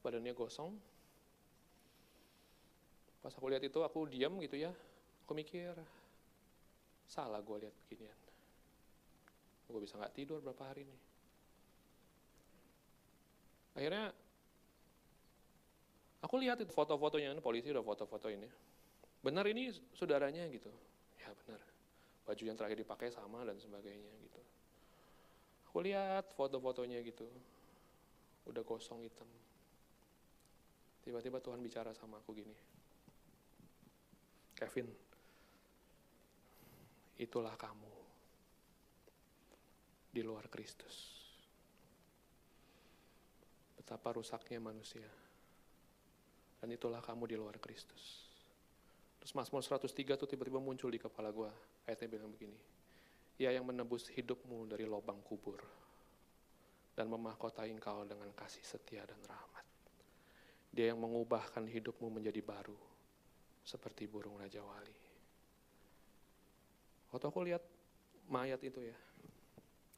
[0.02, 0.74] Badannya gosong.
[3.26, 4.70] Pas aku lihat itu aku diam gitu ya,
[5.26, 5.74] aku mikir
[7.10, 8.14] salah gue lihat beginian.
[9.66, 10.98] Gue bisa nggak tidur berapa hari ini.
[13.74, 14.14] Akhirnya
[16.22, 18.50] Aku lihat itu foto-fotonya, polisi udah foto-foto ini.
[19.22, 20.70] Benar ini saudaranya gitu.
[21.22, 21.62] Ya benar.
[22.26, 24.42] Baju yang terakhir dipakai sama dan sebagainya gitu.
[25.70, 27.30] Aku lihat foto-fotonya gitu.
[28.50, 29.30] Udah gosong hitam.
[31.06, 32.75] Tiba-tiba Tuhan bicara sama aku gini.
[34.56, 34.88] Kevin,
[37.20, 37.92] itulah kamu
[40.08, 41.12] di luar Kristus.
[43.76, 45.06] Betapa rusaknya manusia
[46.56, 48.26] dan itulah kamu di luar Kristus.
[49.20, 51.50] Terus Mazmur 103 tuh tiba-tiba muncul di kepala gue.
[51.84, 52.56] Ayatnya bilang begini.
[53.42, 55.60] Ia yang menebus hidupmu dari lubang kubur.
[56.96, 59.66] Dan memahkotai engkau dengan kasih setia dan rahmat.
[60.72, 62.78] Dia yang mengubahkan hidupmu menjadi baru.
[63.66, 64.94] Seperti burung Raja Wali.
[67.10, 67.62] Waktu aku lihat
[68.30, 68.94] mayat itu ya.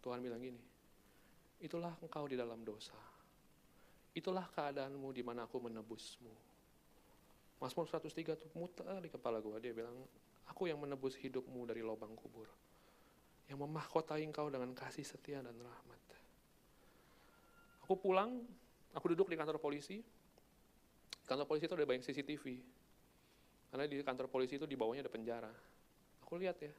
[0.00, 0.62] Tuhan bilang gini.
[1.60, 2.96] Itulah engkau di dalam dosa.
[4.16, 6.48] Itulah keadaanmu di mana aku menebusmu
[7.58, 9.58] Mazmur 103 tuh muter di kepala gue.
[9.58, 9.94] Dia bilang,
[10.46, 12.46] aku yang menebus hidupmu dari lubang kubur.
[13.50, 16.02] Yang memahkotai engkau dengan kasih setia dan rahmat.
[17.82, 18.46] Aku pulang,
[18.94, 19.98] aku duduk di kantor polisi.
[21.26, 22.44] Kantor polisi itu ada banyak CCTV.
[23.68, 25.52] Karena di kantor polisi itu di bawahnya ada penjara.
[26.24, 26.72] Aku lihat ya,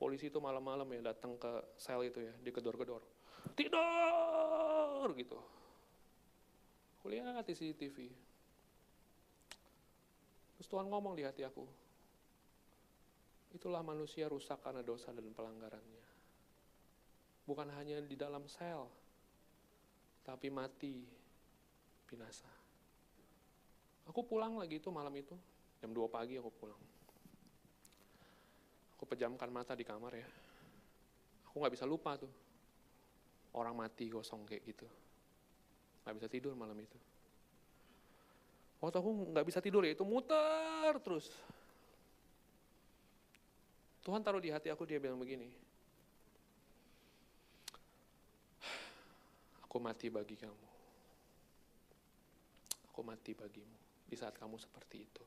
[0.00, 3.04] polisi itu malam-malam ya datang ke sel itu ya, digedor-gedor.
[3.52, 5.38] Tidur gitu.
[7.00, 7.96] Aku lihat di CCTV,
[10.62, 11.66] Terus Tuhan ngomong di hati aku,
[13.50, 16.06] itulah manusia rusak karena dosa dan pelanggarannya.
[17.42, 18.86] Bukan hanya di dalam sel,
[20.22, 21.02] tapi mati,
[22.06, 22.46] binasa.
[24.06, 25.34] Aku pulang lagi itu malam itu,
[25.82, 26.82] jam 2 pagi aku pulang.
[28.94, 30.28] Aku pejamkan mata di kamar ya.
[31.50, 32.30] Aku gak bisa lupa tuh.
[33.58, 34.86] Orang mati gosong kayak gitu.
[36.06, 36.96] Gak bisa tidur malam itu.
[38.82, 41.30] Waktu aku nggak bisa tidur ya itu muter terus.
[44.02, 45.46] Tuhan taruh di hati aku dia bilang begini.
[49.62, 50.66] Aku mati bagi kamu.
[52.90, 53.78] Aku mati bagimu
[54.10, 55.24] di saat kamu seperti itu.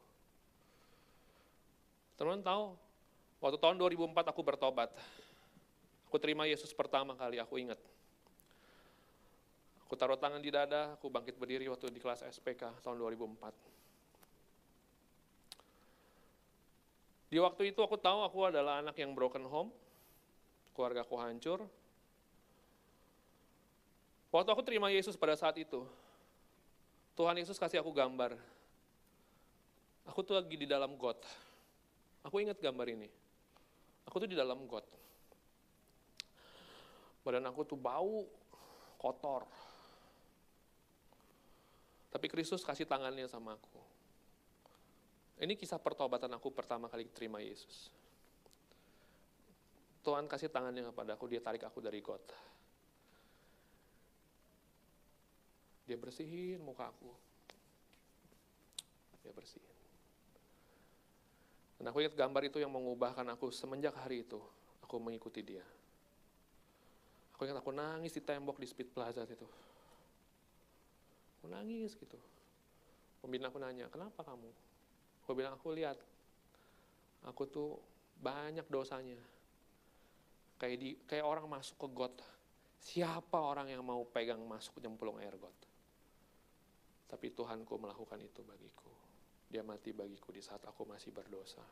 [2.16, 2.76] Teman tahu,
[3.44, 4.92] waktu tahun 2004 aku bertobat.
[6.08, 7.76] Aku terima Yesus pertama kali, aku ingat.
[9.86, 13.76] Aku taruh tangan di dada, aku bangkit berdiri waktu di kelas SPK tahun 2004.
[17.36, 19.70] Di waktu itu aku tahu aku adalah anak yang broken home,
[20.72, 21.68] keluarga aku hancur.
[24.32, 25.84] Waktu aku terima Yesus pada saat itu,
[27.16, 28.40] Tuhan Yesus kasih aku gambar.
[30.08, 31.20] Aku tuh lagi di dalam got.
[32.26, 33.10] Aku ingat gambar ini.
[34.10, 34.86] Aku tuh di dalam got.
[37.22, 38.26] Badan aku tuh bau,
[38.98, 39.46] kotor.
[42.10, 43.82] Tapi Kristus kasih tangannya sama aku.
[45.36, 47.92] Ini kisah pertobatan aku pertama kali terima Yesus.
[50.06, 52.24] Tuhan kasih tangannya kepada aku, dia tarik aku dari got.
[55.86, 57.10] Dia bersihin muka aku.
[59.22, 59.75] Dia bersihin.
[61.76, 64.40] Dan aku ingat gambar itu yang mengubahkan aku semenjak hari itu.
[64.84, 65.64] Aku mengikuti dia.
[67.36, 69.48] Aku ingat aku nangis di tembok di Speed Plaza itu.
[71.40, 72.16] Aku nangis gitu.
[73.20, 74.48] Pembina aku nanya kenapa kamu?
[75.26, 76.00] Aku bilang aku lihat
[77.28, 77.76] aku tuh
[78.24, 79.20] banyak dosanya.
[80.56, 82.16] Kayak di kayak orang masuk ke got.
[82.80, 85.58] Siapa orang yang mau pegang masuk nyemplung air got?
[87.12, 89.05] Tapi Tuhanku melakukan itu bagiku
[89.56, 91.64] dia mati bagiku di saat aku masih berdosa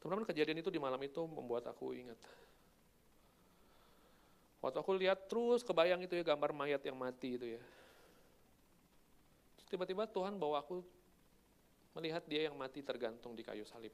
[0.00, 2.16] teman-teman kejadian itu di malam itu membuat aku ingat
[4.62, 7.62] Waktu aku lihat terus kebayang itu ya gambar mayat yang mati itu ya.
[9.66, 10.86] Tiba-tiba Tuhan bawa aku
[11.98, 13.90] melihat dia yang mati tergantung di kayu salib.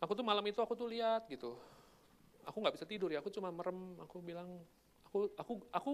[0.00, 1.52] Aku tuh malam itu aku tuh lihat gitu.
[2.48, 4.48] Aku nggak bisa tidur ya, aku cuma merem, aku bilang,
[5.04, 5.90] aku aku aku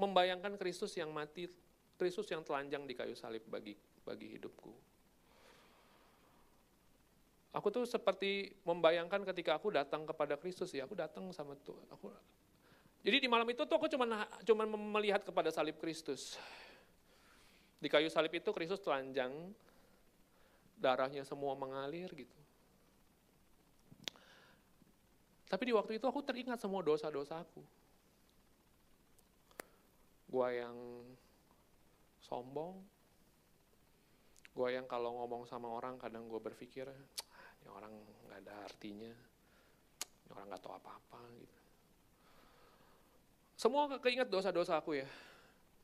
[0.00, 1.44] membayangkan Kristus yang mati,
[2.00, 4.72] Kristus yang telanjang di kayu salib bagi bagi hidupku.
[7.50, 11.82] Aku tuh seperti membayangkan ketika aku datang kepada Kristus ya, aku datang sama Tuhan.
[11.92, 12.08] Aku,
[13.02, 16.38] jadi di malam itu tuh aku cuma cuma melihat kepada salib Kristus.
[17.82, 19.32] Di kayu salib itu Kristus telanjang,
[20.78, 22.38] darahnya semua mengalir gitu.
[25.50, 27.42] Tapi di waktu itu aku teringat semua dosa-dosa
[30.30, 30.76] Gua yang
[32.22, 32.78] sombong,
[34.54, 37.90] gua yang kalau ngomong sama orang kadang gue berpikir, ini orang
[38.30, 41.58] nggak ada artinya, ini orang nggak tahu apa-apa gitu.
[43.60, 45.08] Semua keinget dosa-dosa aku ya.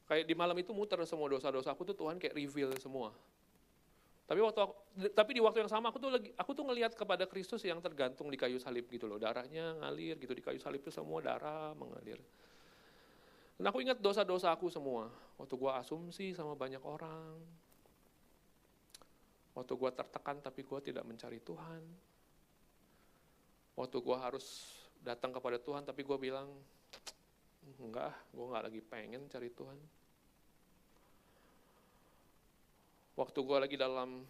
[0.06, 3.10] Kayak di malam itu muter semua dosa-dosa aku tuh Tuhan kayak reveal semua.
[4.26, 4.74] Tapi waktu aku,
[5.14, 8.26] tapi di waktu yang sama aku tuh lagi aku tuh ngelihat kepada Kristus yang tergantung
[8.32, 9.18] di kayu salib gitu loh.
[9.20, 12.18] Darahnya ngalir gitu di kayu salib itu semua darah mengalir.
[13.56, 15.08] Dan aku ingat dosa-dosa aku semua.
[15.40, 17.40] Waktu gua asumsi sama banyak orang,
[19.56, 21.80] Waktu gue tertekan tapi gue tidak mencari Tuhan.
[23.72, 24.68] Waktu gue harus
[25.00, 26.52] datang kepada Tuhan tapi gue bilang,
[27.80, 29.80] enggak, gue nggak lagi pengen cari Tuhan.
[33.16, 34.28] Waktu gue lagi dalam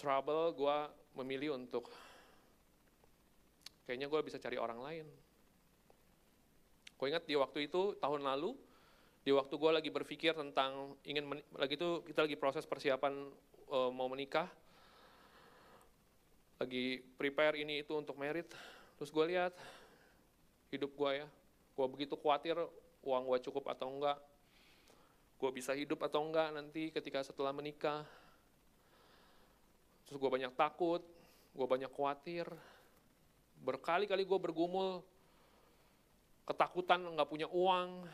[0.00, 0.76] trouble, gue
[1.20, 1.92] memilih untuk
[3.84, 5.06] kayaknya gue bisa cari orang lain.
[7.00, 8.52] Gue ingat di waktu itu tahun lalu,
[9.24, 13.24] di waktu gue lagi berpikir tentang ingin lagi itu kita lagi proses persiapan
[13.72, 14.44] uh, mau menikah,
[16.60, 18.52] lagi prepare ini itu untuk merit,
[19.00, 19.56] terus gue lihat
[20.68, 21.26] hidup gue ya,
[21.72, 22.60] gue begitu khawatir
[23.00, 24.20] uang gue cukup atau enggak,
[25.40, 28.04] gue bisa hidup atau enggak nanti ketika setelah menikah,
[30.04, 31.00] terus gue banyak takut,
[31.56, 32.44] gue banyak khawatir,
[33.64, 35.00] berkali-kali gue bergumul,
[36.50, 38.10] ketakutan nggak punya uang,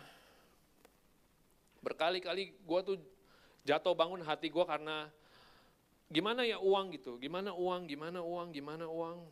[1.80, 3.00] berkali-kali gue tuh
[3.64, 5.08] jatuh bangun hati gue karena
[6.12, 9.24] gimana ya uang gitu, gimana uang, gimana uang, gimana uang.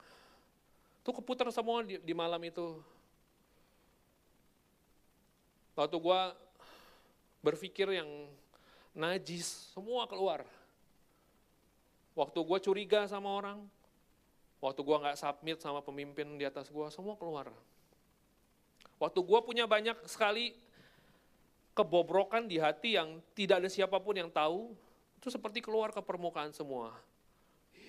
[1.05, 2.81] Itu keputar semua di, di malam itu.
[5.77, 6.21] Waktu gue
[7.45, 8.09] berpikir yang
[8.97, 10.49] najis, semua keluar.
[12.17, 13.61] Waktu gue curiga sama orang,
[14.64, 17.53] waktu gue nggak submit sama pemimpin di atas gue, semua keluar.
[18.98, 20.54] Waktu gue punya banyak sekali
[21.74, 24.72] kebobrokan di hati yang tidak ada siapa pun yang tahu,
[25.18, 26.94] itu seperti keluar ke permukaan semua.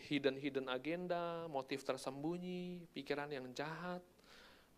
[0.10, 4.02] Hidden-hidden agenda, motif tersembunyi, pikiran yang jahat,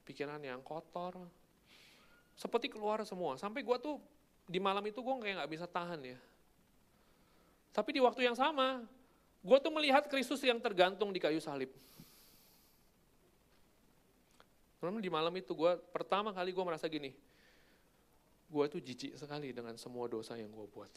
[0.04, 1.16] pikiran yang kotor.
[2.36, 3.36] Seperti keluar semua.
[3.40, 3.98] Sampai gue tuh
[4.48, 6.20] di malam itu gue kayak gak bisa tahan ya.
[7.76, 8.84] Tapi di waktu yang sama,
[9.44, 11.70] gue tuh melihat Kristus yang tergantung di kayu salib.
[14.78, 17.10] Karena di malam itu gue pertama kali gue merasa gini,
[18.48, 20.94] gue tuh jijik sekali dengan semua dosa yang gue buat.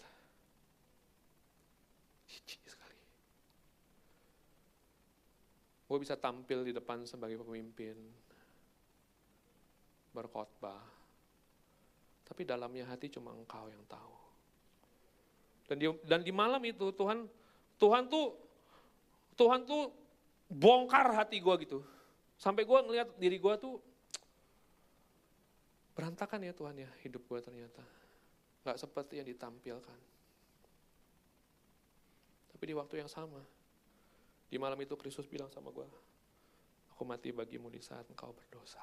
[2.28, 3.00] Cici sekali.
[5.88, 7.96] Gue bisa tampil di depan sebagai pemimpin,
[10.12, 10.84] berkhotbah,
[12.22, 14.14] tapi dalamnya hati cuma engkau yang tahu.
[15.66, 17.26] Dan di, dan di malam itu Tuhan
[17.78, 18.34] Tuhan tuh
[19.34, 19.90] Tuhan tuh
[20.46, 21.80] bongkar hati gue gitu.
[22.40, 23.76] Sampai gue ngeliat diri gue tuh
[25.92, 27.84] berantakan ya Tuhan ya hidup gue ternyata.
[28.64, 30.00] Gak seperti yang ditampilkan.
[32.48, 33.44] Tapi di waktu yang sama,
[34.48, 35.84] di malam itu Kristus bilang sama gue,
[36.96, 38.80] aku mati bagimu di saat engkau berdosa.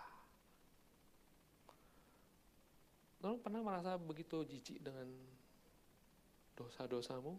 [3.26, 5.10] Lalu pernah merasa begitu jijik dengan
[6.54, 7.34] dosa-dosamu?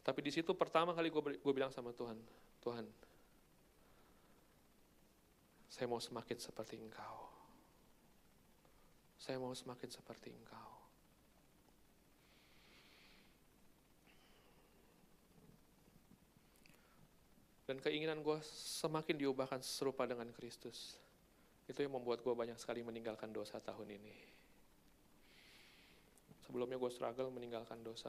[0.00, 2.16] Tapi di situ pertama kali gue bilang sama Tuhan,
[2.64, 2.88] Tuhan,
[5.68, 7.28] saya mau semakin seperti engkau.
[9.20, 10.70] Saya mau semakin seperti engkau.
[17.68, 18.40] Dan keinginan gue
[18.80, 20.96] semakin diubahkan serupa dengan Kristus.
[21.68, 24.16] Itu yang membuat gue banyak sekali meninggalkan dosa tahun ini.
[26.48, 28.08] Sebelumnya gue struggle meninggalkan dosa.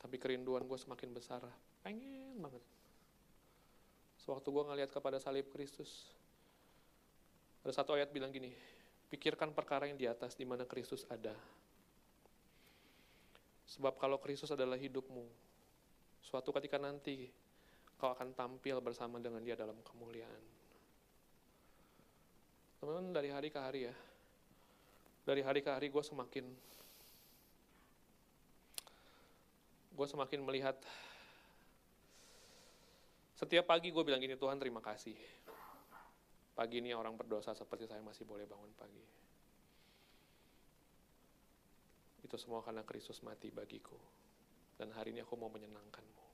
[0.00, 1.44] Tapi kerinduan gue semakin besar.
[1.84, 2.64] Pengen banget.
[4.22, 6.14] Sewaktu gue ngeliat kepada salib Kristus,
[7.66, 8.54] ada satu ayat bilang gini,
[9.10, 11.34] pikirkan perkara yang di atas di mana Kristus ada.
[13.66, 15.26] Sebab kalau Kristus adalah hidupmu,
[16.22, 17.26] Suatu ketika nanti
[17.98, 20.42] kau akan tampil bersama dengan dia dalam kemuliaan.
[22.78, 23.94] Teman-teman dari hari ke hari ya,
[25.26, 26.46] dari hari ke hari gue semakin
[29.92, 30.80] gue semakin melihat
[33.42, 35.18] setiap pagi gue bilang gini Tuhan terima kasih
[36.54, 39.02] pagi ini orang berdosa seperti saya masih boleh bangun pagi
[42.22, 43.98] itu semua karena Kristus mati bagiku
[44.80, 46.24] Dan hari ini aku mau menyenangkanmu.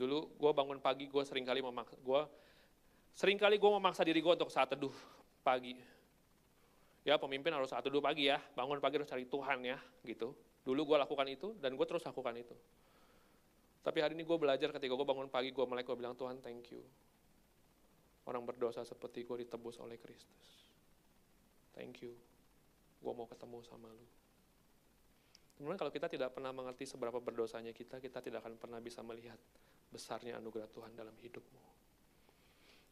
[0.00, 2.20] Dulu gue bangun pagi, gue sering kali memaksa, gue
[3.12, 4.94] sering kali gue memaksa diri gue untuk saat teduh
[5.44, 5.76] pagi.
[7.04, 10.32] Ya pemimpin harus saat teduh pagi ya, bangun pagi harus cari Tuhan ya, gitu.
[10.64, 12.56] Dulu gue lakukan itu, dan gue terus lakukan itu.
[13.84, 16.72] Tapi hari ini gue belajar ketika gue bangun pagi, gue melek, gue bilang, Tuhan thank
[16.72, 16.80] you.
[18.24, 20.72] Orang berdosa seperti gue ditebus oleh Kristus.
[21.76, 22.16] Thank you.
[23.04, 24.08] Gue mau ketemu sama lu.
[25.60, 29.36] Kemudian kalau kita tidak pernah mengerti seberapa berdosanya kita, kita tidak akan pernah bisa melihat
[29.92, 31.62] besarnya anugerah Tuhan dalam hidupmu.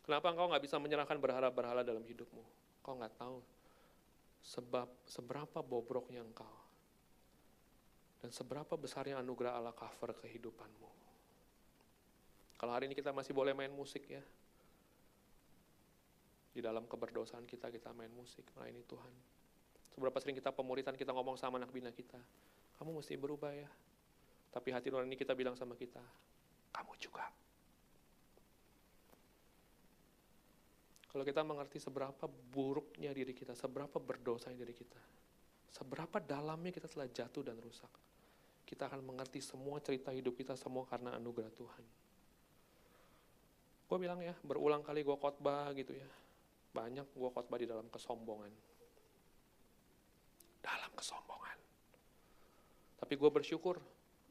[0.04, 2.44] Kenapa engkau nggak bisa menyerahkan berhala-berhala dalam hidupmu?
[2.84, 3.40] Kau nggak tahu
[4.42, 6.61] sebab seberapa bobroknya engkau
[8.22, 10.90] dan seberapa besarnya anugerah Allah cover kehidupanmu.
[12.54, 14.22] Kalau hari ini kita masih boleh main musik ya,
[16.54, 19.14] di dalam keberdosaan kita, kita main musik, melayani Tuhan.
[19.90, 22.22] Seberapa sering kita pemuritan, kita ngomong sama anak bina kita,
[22.78, 23.66] kamu mesti berubah ya.
[24.54, 26.00] Tapi hati nurani kita bilang sama kita,
[26.70, 27.26] kamu juga.
[31.10, 35.02] Kalau kita mengerti seberapa buruknya diri kita, seberapa berdosanya diri kita,
[35.74, 37.90] seberapa dalamnya kita telah jatuh dan rusak
[38.72, 41.84] kita akan mengerti semua cerita hidup kita semua karena anugerah Tuhan.
[43.84, 46.08] Gue bilang ya, berulang kali gue khotbah gitu ya.
[46.72, 48.48] Banyak gue khotbah di dalam kesombongan.
[50.64, 51.58] Dalam kesombongan.
[52.96, 53.76] Tapi gue bersyukur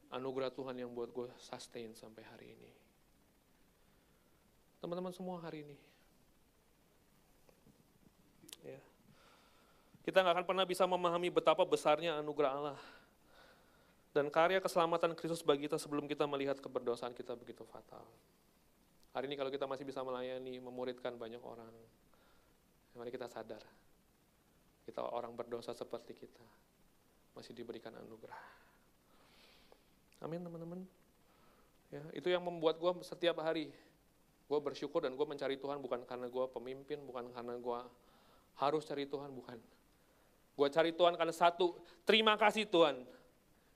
[0.09, 2.71] anugerah Tuhan yang buat gue sustain sampai hari ini.
[4.81, 5.77] Teman-teman semua hari ini.
[8.65, 8.81] Ya.
[10.01, 12.81] Kita nggak akan pernah bisa memahami betapa besarnya anugerah Allah
[14.11, 18.03] dan karya keselamatan Kristus bagi kita sebelum kita melihat keberdosaan kita begitu fatal.
[19.15, 21.71] Hari ini kalau kita masih bisa melayani, memuridkan banyak orang,
[22.95, 23.59] mari kita sadar,
[24.87, 26.43] kita orang berdosa seperti kita,
[27.35, 28.39] masih diberikan anugerah.
[30.23, 30.79] Amin teman-teman.
[31.91, 33.67] Ya, itu yang membuat gue setiap hari,
[34.47, 37.79] gue bersyukur dan gue mencari Tuhan bukan karena gue pemimpin, bukan karena gue
[38.63, 39.59] harus cari Tuhan, bukan.
[40.55, 41.75] Gue cari Tuhan karena satu,
[42.07, 43.03] terima kasih Tuhan,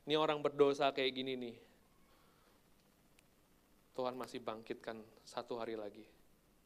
[0.05, 1.55] ini orang berdosa kayak gini nih.
[3.95, 6.03] Tuhan masih bangkitkan satu hari lagi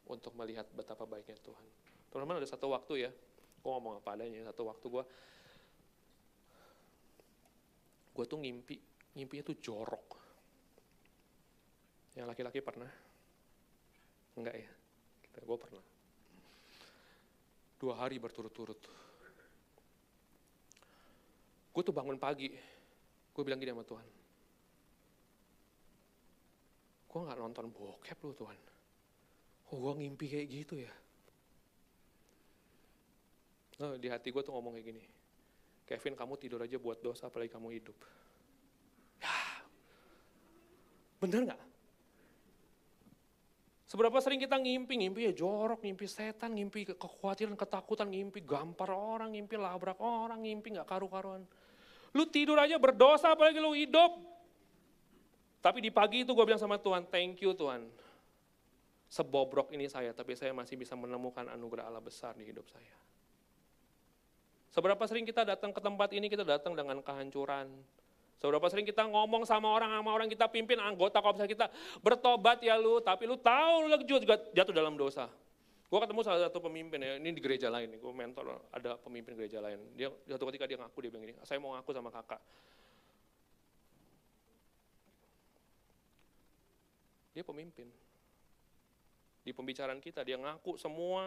[0.10, 1.66] untuk melihat betapa baiknya Tuhan.
[2.10, 3.12] Teman-teman ada satu waktu ya,
[3.62, 5.04] gue ngomong apa adanya, satu waktu gue,
[8.18, 8.76] gue tuh ngimpi,
[9.14, 10.18] ngimpinya tuh jorok.
[12.18, 12.90] Yang laki-laki pernah?
[14.34, 14.70] Enggak ya,
[15.30, 15.86] kita gue pernah.
[17.78, 18.82] Dua hari berturut-turut.
[21.70, 22.50] Gue tuh bangun pagi,
[23.40, 24.04] Gue bilang gini sama Tuhan,
[27.08, 28.60] gue gak nonton bokep loh Tuhan.
[29.72, 30.92] Oh gue ngimpi kayak gitu ya.
[33.80, 35.04] Nah, di hati gue tuh ngomong kayak gini,
[35.88, 37.96] Kevin kamu tidur aja buat dosa apalagi kamu hidup.
[39.24, 39.32] Ya,
[41.24, 41.64] bener gak?
[43.88, 49.32] Seberapa sering kita ngimpi, ngimpi ya jorok, ngimpi setan, ngimpi kekhawatiran, ketakutan, ngimpi gampar orang,
[49.32, 51.48] ngimpi labrak orang, ngimpi gak karu-karuan.
[52.14, 54.18] Lu tidur aja berdosa apalagi lu hidup.
[55.60, 57.84] Tapi di pagi itu gue bilang sama Tuhan, thank you Tuhan.
[59.10, 62.96] Sebobrok ini saya, tapi saya masih bisa menemukan anugerah Allah besar di hidup saya.
[64.70, 67.68] Seberapa sering kita datang ke tempat ini, kita datang dengan kehancuran.
[68.40, 71.68] Seberapa sering kita ngomong sama orang, sama orang kita pimpin, anggota komsel kita,
[72.00, 75.28] bertobat ya lu, tapi lu tahu lu juga jatuh dalam dosa.
[75.90, 79.58] Gue ketemu salah satu pemimpin ya, ini di gereja lain, gue mentor ada pemimpin gereja
[79.58, 79.82] lain.
[79.98, 82.38] Dia satu ketika dia ngaku dia bilang gini, saya mau ngaku sama kakak.
[87.34, 87.90] Dia pemimpin.
[89.42, 91.26] Di pembicaraan kita dia ngaku semua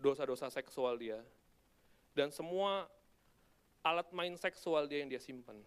[0.00, 1.20] dosa-dosa seksual dia
[2.16, 2.88] dan semua
[3.84, 5.60] alat main seksual dia yang dia simpan.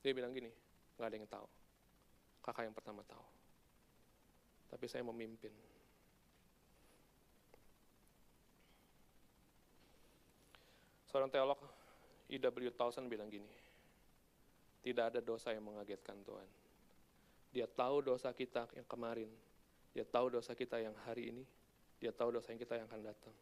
[0.00, 0.48] Dia bilang gini,
[0.96, 1.46] nggak ada yang tahu.
[2.40, 3.31] Kakak yang pertama tahu
[4.72, 5.52] tapi saya memimpin.
[11.12, 11.60] Seorang teolog
[12.32, 12.72] E.W.
[12.72, 13.52] Towson bilang gini,
[14.80, 16.48] tidak ada dosa yang mengagetkan Tuhan.
[17.52, 19.28] Dia tahu dosa kita yang kemarin,
[19.92, 21.44] dia tahu dosa kita yang hari ini,
[22.00, 23.36] dia tahu dosa yang kita yang akan datang.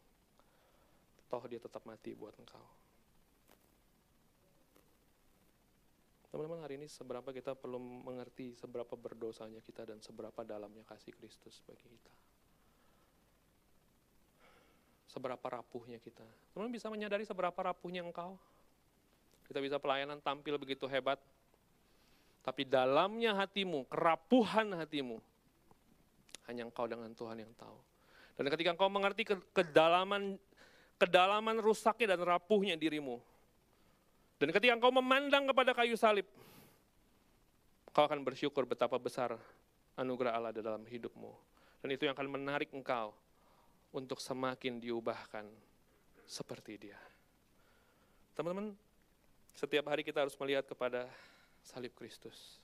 [1.31, 2.90] Toh dia tetap mati buat engkau.
[6.31, 11.59] Teman-teman hari ini seberapa kita perlu mengerti seberapa berdosanya kita dan seberapa dalamnya kasih Kristus
[11.67, 12.13] bagi kita.
[15.11, 16.23] Seberapa rapuhnya kita.
[16.55, 18.39] Teman-teman bisa menyadari seberapa rapuhnya engkau.
[19.43, 21.19] Kita bisa pelayanan tampil begitu hebat.
[22.41, 25.19] Tapi dalamnya hatimu, kerapuhan hatimu,
[26.47, 27.75] hanya engkau dengan Tuhan yang tahu.
[28.39, 30.39] Dan ketika engkau mengerti kedalaman
[30.95, 33.19] kedalaman rusaknya dan rapuhnya dirimu,
[34.41, 36.25] Dan ketika engkau memandang kepada kayu salib,
[37.93, 39.37] kau akan bersyukur betapa besar
[39.93, 41.29] anugerah Allah di dalam hidupmu.
[41.85, 43.13] Dan itu yang akan menarik engkau
[43.93, 45.45] untuk semakin diubahkan
[46.25, 46.97] seperti dia.
[48.33, 48.73] Teman-teman,
[49.53, 51.05] setiap hari kita harus melihat kepada
[51.61, 52.57] salib Kristus.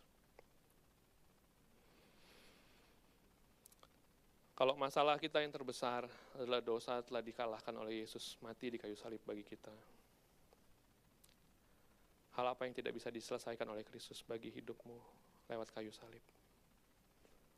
[4.58, 9.22] Kalau masalah kita yang terbesar adalah dosa telah dikalahkan oleh Yesus mati di kayu salib
[9.22, 9.97] bagi kita.
[12.38, 14.94] Hal apa yang tidak bisa diselesaikan oleh Kristus bagi hidupmu
[15.50, 16.22] lewat kayu salib.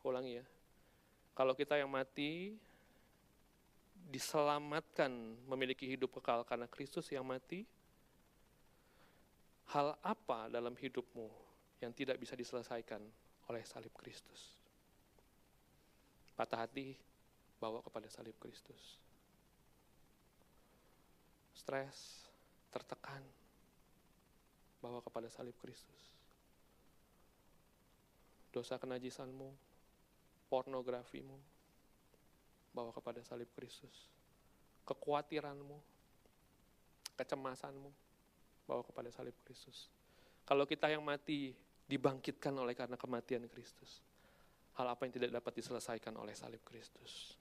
[0.08, 0.46] Ulangi ya.
[1.36, 2.56] Kalau kita yang mati
[4.08, 5.12] diselamatkan
[5.52, 7.68] memiliki hidup kekal karena Kristus yang mati,
[9.76, 11.28] hal apa dalam hidupmu
[11.84, 13.04] yang tidak bisa diselesaikan
[13.52, 14.56] oleh salib Kristus?
[16.40, 16.96] Patah hati,
[17.60, 18.96] bawa kepada salib Kristus.
[21.52, 22.32] Stres,
[22.72, 23.20] tertekan,
[24.80, 26.02] bawa kepada salib Kristus.
[28.50, 29.54] Dosa kenajisanmu,
[30.50, 31.38] pornografimu,
[32.74, 34.10] bawa kepada salib Kristus.
[34.88, 35.78] Kekhawatiranmu,
[37.14, 37.92] kecemasanmu,
[38.66, 39.92] bawa kepada salib Kristus.
[40.48, 41.54] Kalau kita yang mati
[41.86, 44.02] dibangkitkan oleh karena kematian Kristus
[44.80, 47.36] hal apa yang tidak dapat diselesaikan oleh salib Kristus.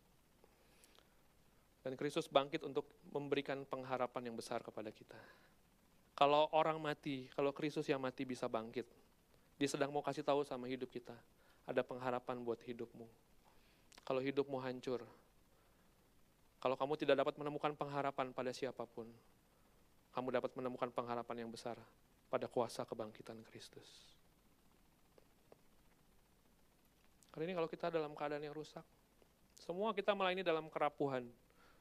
[1.79, 5.17] Dan Kristus bangkit untuk memberikan pengharapan yang besar kepada kita.
[6.19, 8.83] Kalau orang mati, kalau Kristus yang mati bisa bangkit,
[9.55, 11.15] dia sedang mau kasih tahu sama hidup kita,
[11.63, 13.07] ada pengharapan buat hidupmu.
[14.03, 15.07] Kalau hidupmu hancur,
[16.59, 19.07] kalau kamu tidak dapat menemukan pengharapan pada siapa pun,
[20.11, 21.79] kamu dapat menemukan pengharapan yang besar
[22.27, 23.87] pada kuasa kebangkitan Kristus.
[27.31, 28.83] Hari ini kalau kita dalam keadaan yang rusak,
[29.55, 31.23] semua kita melayani dalam kerapuhan.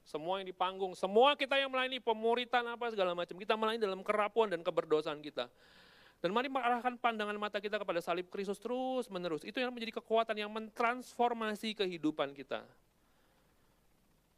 [0.07, 3.99] Semua yang di panggung, semua kita yang melayani pemuritan apa segala macam, kita melayani dalam
[4.07, 5.51] kerapuhan dan keberdosaan kita.
[6.23, 9.43] Dan mari mengarahkan pandangan mata kita kepada salib Kristus terus menerus.
[9.43, 12.63] Itu yang menjadi kekuatan yang mentransformasi kehidupan kita.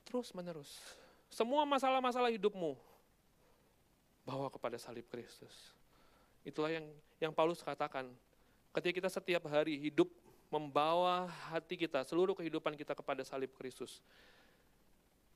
[0.09, 0.81] Terus menerus.
[1.29, 2.73] Semua masalah-masalah hidupmu
[4.25, 5.77] bawa kepada salib Kristus.
[6.41, 6.89] Itulah yang
[7.21, 8.09] yang Paulus katakan.
[8.73, 10.09] Ketika kita setiap hari hidup
[10.49, 14.01] membawa hati kita, seluruh kehidupan kita kepada salib Kristus.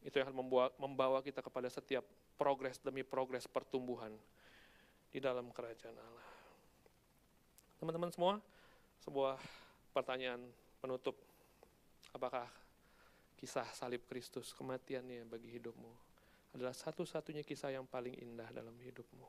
[0.04, 2.04] Itu yang membawa, membawa kita kepada setiap
[2.36, 4.12] progres demi progres pertumbuhan
[5.10, 6.28] di dalam kerajaan Allah.
[7.80, 8.34] Teman-teman semua,
[8.99, 9.39] sebuah
[9.95, 10.43] pertanyaan
[10.84, 11.16] penutup.
[12.12, 12.47] Apakah
[13.39, 15.91] kisah salib Kristus, kematiannya bagi hidupmu
[16.54, 19.28] adalah satu-satunya kisah yang paling indah dalam hidupmu?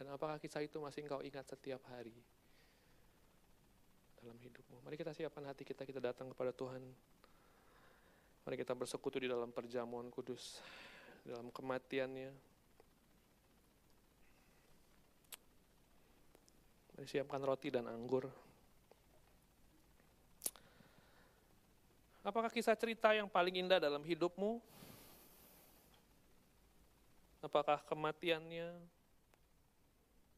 [0.00, 2.16] Dan apakah kisah itu masih engkau ingat setiap hari?
[4.20, 4.84] dalam hidupmu.
[4.84, 6.84] Mari kita siapkan hati kita, kita datang kepada Tuhan.
[8.44, 10.64] Mari kita bersekutu di dalam perjamuan kudus,
[11.28, 12.32] dalam kematiannya.
[16.96, 18.28] Mari siapkan roti dan anggur.
[22.20, 24.60] Apakah kisah cerita yang paling indah dalam hidupmu?
[27.40, 28.76] Apakah kematiannya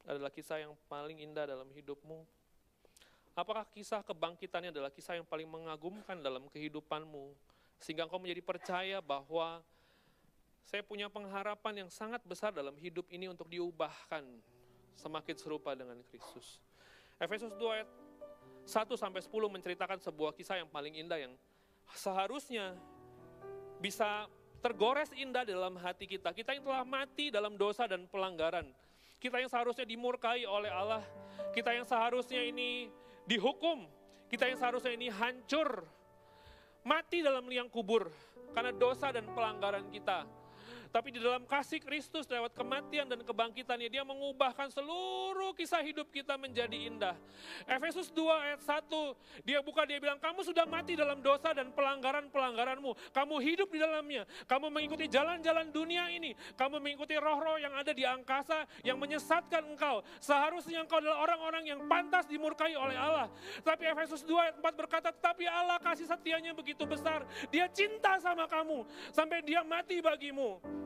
[0.07, 2.23] adalah kisah yang paling indah dalam hidupmu?
[3.35, 7.35] Apakah kisah kebangkitannya adalah kisah yang paling mengagumkan dalam kehidupanmu?
[7.83, 9.59] Sehingga engkau menjadi percaya bahwa
[10.63, 14.23] saya punya pengharapan yang sangat besar dalam hidup ini untuk diubahkan
[14.95, 16.63] semakin serupa dengan Kristus.
[17.19, 17.89] Efesus 2 ayat
[18.63, 21.35] 1 sampai 10 menceritakan sebuah kisah yang paling indah yang
[21.91, 22.79] seharusnya
[23.83, 24.31] bisa
[24.63, 26.31] tergores indah dalam hati kita.
[26.31, 28.71] Kita yang telah mati dalam dosa dan pelanggaran.
[29.19, 31.03] Kita yang seharusnya dimurkai oleh Allah.
[31.51, 32.87] Kita yang seharusnya ini
[33.27, 33.83] dihukum.
[34.31, 35.83] Kita yang seharusnya ini hancur,
[36.83, 38.11] mati dalam liang kubur
[38.51, 40.42] karena dosa dan pelanggaran kita.
[40.93, 46.37] Tapi di dalam kasih Kristus lewat kematian dan kebangkitannya, dia mengubahkan seluruh kisah hidup kita
[46.37, 47.17] menjadi indah.
[47.65, 48.85] Efesus 2 ayat 1,
[49.41, 52.93] dia buka, dia bilang, kamu sudah mati dalam dosa dan pelanggaran-pelanggaranmu.
[53.09, 58.05] Kamu hidup di dalamnya, kamu mengikuti jalan-jalan dunia ini, kamu mengikuti roh-roh yang ada di
[58.05, 60.05] angkasa yang menyesatkan engkau.
[60.21, 63.33] Seharusnya engkau adalah orang-orang yang pantas dimurkai oleh Allah.
[63.65, 67.25] Tapi Efesus 2 ayat 4 berkata, tapi Allah kasih setianya begitu besar.
[67.49, 70.82] Dia cinta sama kamu, sampai dia mati bagimu.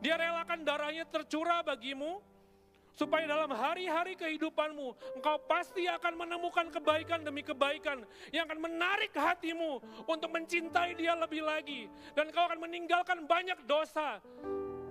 [0.00, 2.24] Dia relakan darahnya tercurah bagimu,
[3.00, 8.02] supaya dalam hari-hari kehidupanmu engkau pasti akan menemukan kebaikan demi kebaikan
[8.34, 11.88] yang akan menarik hatimu untuk mencintai dia lebih lagi.
[12.12, 14.20] Dan engkau akan meninggalkan banyak dosa.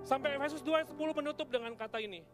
[0.00, 2.24] Sampai Efesus 2 ayat 10 menutup dengan kata ini.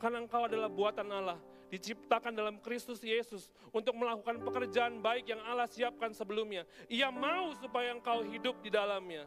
[0.00, 5.66] Karena engkau adalah buatan Allah diciptakan dalam Kristus Yesus untuk melakukan pekerjaan baik yang Allah
[5.66, 6.62] siapkan sebelumnya.
[6.86, 9.26] Ia mau supaya engkau hidup di dalamnya.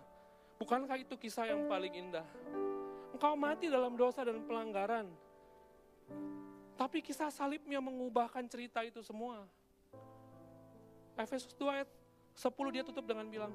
[0.55, 2.27] Bukankah itu kisah yang paling indah
[3.13, 5.09] Engkau mati dalam dosa dan pelanggaran.
[6.79, 9.43] Tapi kisah salibnya mengubahkan cerita itu semua.
[11.19, 11.89] Efesus 2 ayat
[12.39, 13.51] 10 dia tutup dengan bilang,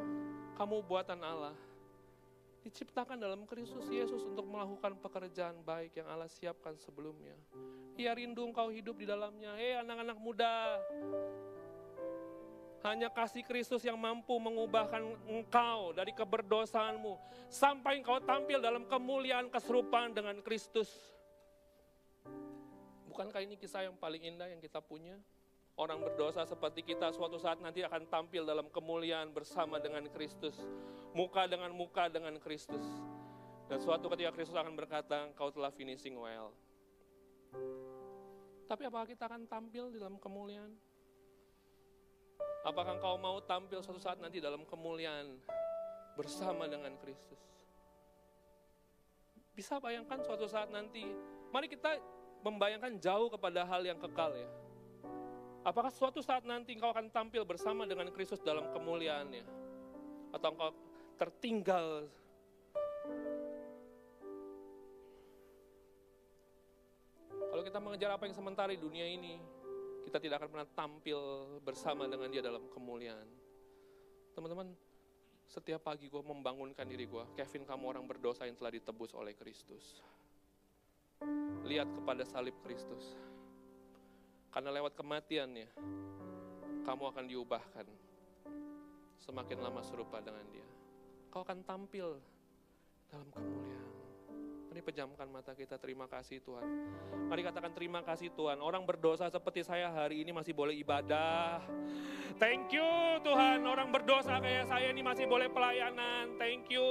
[0.60, 1.56] kamu buatan Allah.
[2.60, 7.36] Diciptakan dalam Kristus Yesus untuk melakukan pekerjaan baik yang Allah siapkan sebelumnya.
[7.96, 9.56] Ia rindu engkau hidup di dalamnya.
[9.56, 10.80] Hei anak-anak muda,
[12.84, 17.16] hanya kasih Kristus yang mampu mengubahkan engkau dari keberdosaanmu.
[17.48, 20.92] Sampai engkau tampil dalam kemuliaan keserupaan dengan Kristus.
[23.08, 25.16] Bukankah ini kisah yang paling indah yang kita punya?
[25.74, 30.54] Orang berdosa seperti kita suatu saat nanti akan tampil dalam kemuliaan bersama dengan Kristus.
[31.16, 32.84] Muka dengan muka dengan Kristus.
[33.64, 36.52] Dan suatu ketika Kristus akan berkata, kau telah finishing well.
[38.68, 40.93] Tapi apakah kita akan tampil dalam kemuliaan?
[42.64, 45.36] Apakah engkau mau tampil suatu saat nanti dalam kemuliaan
[46.16, 47.40] bersama dengan Kristus?
[49.52, 51.04] Bisa bayangkan suatu saat nanti,
[51.52, 52.00] mari kita
[52.40, 54.48] membayangkan jauh kepada hal yang kekal ya.
[55.64, 59.44] Apakah suatu saat nanti engkau akan tampil bersama dengan Kristus dalam kemuliaannya?
[60.32, 60.70] Atau engkau
[61.16, 62.10] tertinggal
[67.54, 69.38] Kalau kita mengejar apa yang sementara di dunia ini,
[70.04, 71.18] kita tidak akan pernah tampil
[71.64, 73.26] bersama dengan dia dalam kemuliaan.
[74.36, 74.70] Teman-teman,
[75.48, 80.02] setiap pagi gue membangunkan diri gue, Kevin kamu orang berdosa yang telah ditebus oleh Kristus.
[81.64, 83.16] Lihat kepada salib Kristus.
[84.52, 85.68] Karena lewat kematiannya,
[86.84, 87.86] kamu akan diubahkan.
[89.18, 90.68] Semakin lama serupa dengan dia.
[91.32, 92.20] Kau akan tampil
[93.08, 93.93] dalam kemuliaan.
[94.84, 96.68] Pejamkan mata kita, terima kasih Tuhan.
[97.32, 98.60] Mari katakan terima kasih Tuhan.
[98.60, 101.64] Orang berdosa seperti saya hari ini masih boleh ibadah.
[102.36, 102.84] Thank you
[103.24, 106.36] Tuhan, orang berdosa kayak saya ini masih boleh pelayanan.
[106.36, 106.84] Thank you.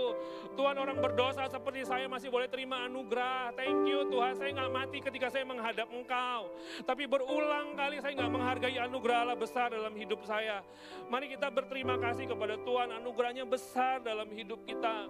[0.57, 3.53] Tuhan orang berdosa seperti saya masih boleh terima anugerah.
[3.53, 6.49] Thank you Tuhan, saya nggak mati ketika saya menghadap Engkau.
[6.89, 10.65] Tapi berulang kali saya nggak menghargai anugerah Allah besar dalam hidup saya.
[11.13, 15.05] Mari kita berterima kasih kepada Tuhan, anugerahnya besar dalam hidup kita.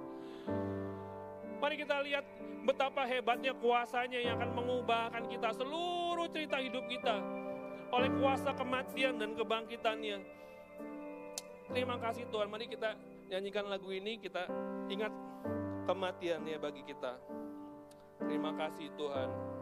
[1.63, 2.27] Mari kita lihat
[2.67, 7.23] betapa hebatnya kuasanya yang akan mengubahkan kita seluruh cerita hidup kita
[7.95, 10.19] oleh kuasa kematian dan kebangkitannya.
[11.71, 12.99] Terima kasih Tuhan, mari kita
[13.31, 14.43] nyanyikan lagu ini, kita
[14.91, 15.15] ingat
[15.87, 17.15] kematiannya bagi kita.
[18.19, 19.52] Terima kasih Tuhan.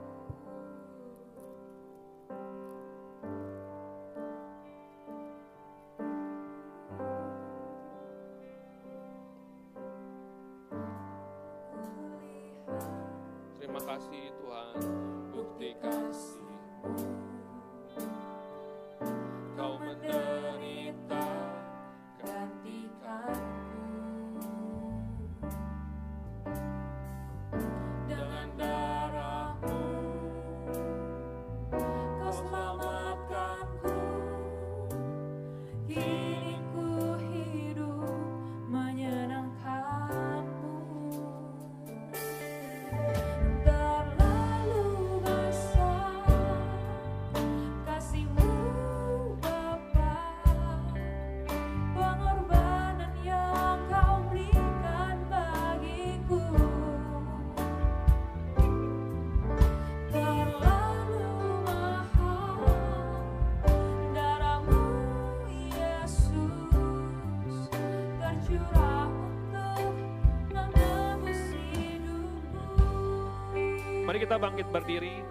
[74.22, 75.26] Kita bangkit berdiri.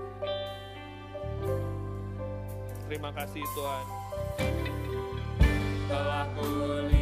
[2.90, 3.86] Terima kasih Tuhan.
[5.86, 6.99] Telah kulihat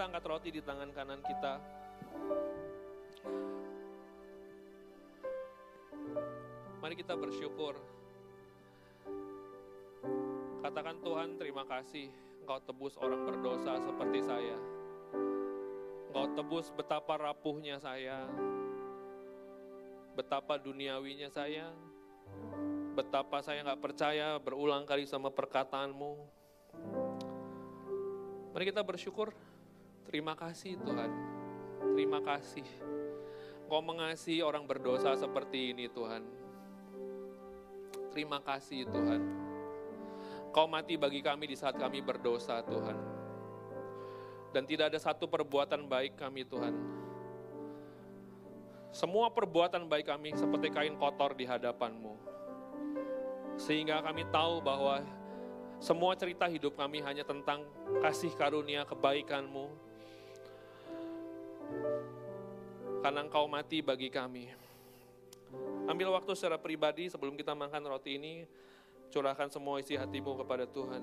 [0.00, 1.60] kita angkat roti di tangan kanan kita.
[6.80, 7.76] Mari kita bersyukur.
[10.64, 12.08] Katakan Tuhan terima kasih
[12.40, 14.56] Engkau tebus orang berdosa seperti saya.
[16.08, 18.24] Engkau tebus betapa rapuhnya saya,
[20.16, 21.76] betapa duniawinya saya,
[22.96, 26.12] betapa saya nggak percaya berulang kali sama perkataanmu.
[28.56, 29.49] Mari kita bersyukur.
[30.08, 31.10] Terima kasih Tuhan.
[31.96, 32.66] Terima kasih.
[33.66, 36.22] Engkau mengasihi orang berdosa seperti ini Tuhan.
[38.10, 39.22] Terima kasih Tuhan.
[40.50, 42.98] Kau mati bagi kami di saat kami berdosa Tuhan.
[44.50, 46.74] Dan tidak ada satu perbuatan baik kami Tuhan.
[48.90, 52.18] Semua perbuatan baik kami seperti kain kotor di hadapanmu.
[53.54, 55.06] Sehingga kami tahu bahwa
[55.78, 57.62] semua cerita hidup kami hanya tentang
[58.02, 59.89] kasih karunia kebaikanmu.
[63.00, 64.44] Karena engkau mati bagi kami.
[65.88, 68.44] Ambil waktu secara pribadi sebelum kita makan roti ini,
[69.08, 71.02] curahkan semua isi hatimu kepada Tuhan.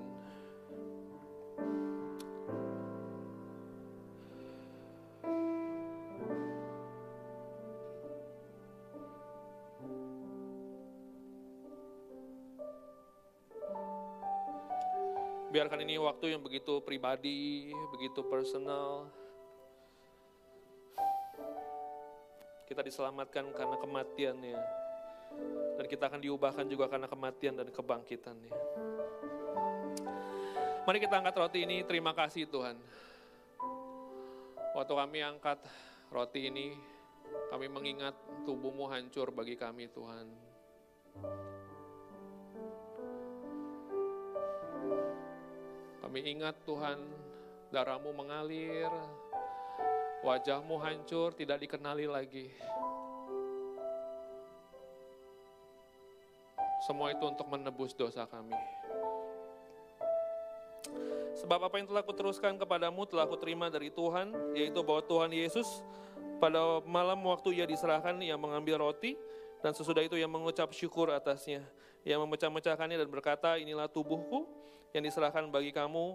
[15.48, 19.10] Biarkan ini waktu yang begitu pribadi, begitu personal.
[22.68, 24.60] Kita diselamatkan karena kematiannya.
[25.80, 28.52] Dan kita akan diubahkan juga karena kematian dan kebangkitannya.
[30.84, 32.76] Mari kita angkat roti ini, terima kasih Tuhan.
[34.76, 35.64] Waktu kami angkat
[36.12, 36.76] roti ini,
[37.48, 40.26] kami mengingat tubuhmu hancur bagi kami Tuhan.
[46.04, 47.00] Kami ingat Tuhan,
[47.68, 48.88] darahmu mengalir,
[50.22, 52.50] wajahmu hancur, tidak dikenali lagi.
[56.86, 58.56] Semua itu untuk menebus dosa kami.
[61.38, 65.86] Sebab apa yang telah kuteruskan kepadamu telah kuterima dari Tuhan, yaitu bahwa Tuhan Yesus
[66.42, 69.14] pada malam waktu ia diserahkan, ia mengambil roti,
[69.62, 71.62] dan sesudah itu ia mengucap syukur atasnya.
[72.06, 74.46] Ia memecah-mecahkannya dan berkata, inilah tubuhku
[74.94, 76.14] yang diserahkan bagi kamu,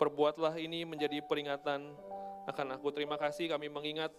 [0.00, 1.94] perbuatlah ini menjadi peringatan
[2.48, 2.88] akan aku.
[2.96, 4.10] Terima kasih kami mengingat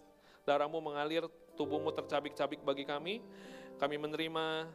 [0.46, 1.26] darahmu mengalir,
[1.58, 3.18] tubuhmu tercabik-cabik bagi kami.
[3.76, 4.70] Kami menerima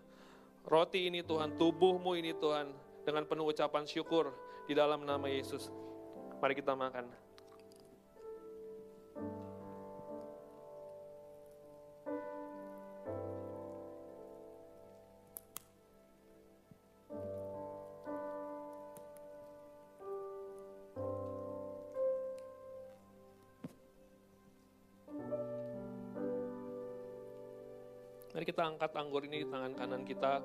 [0.68, 2.74] roti ini Tuhan, tubuhmu ini Tuhan,
[3.06, 4.34] dengan penuh ucapan syukur
[4.66, 5.70] di dalam nama Yesus.
[6.42, 7.25] Mari kita makan.
[28.56, 30.40] Kita angkat anggur ini di tangan kanan kita.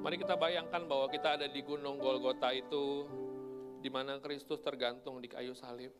[0.00, 3.04] Mari kita bayangkan bahwa kita ada di gunung Golgota itu,
[3.84, 5.92] di mana Kristus tergantung di kayu salib.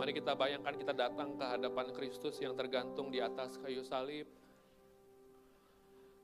[0.00, 4.24] Mari kita bayangkan kita datang ke hadapan Kristus yang tergantung di atas kayu salib.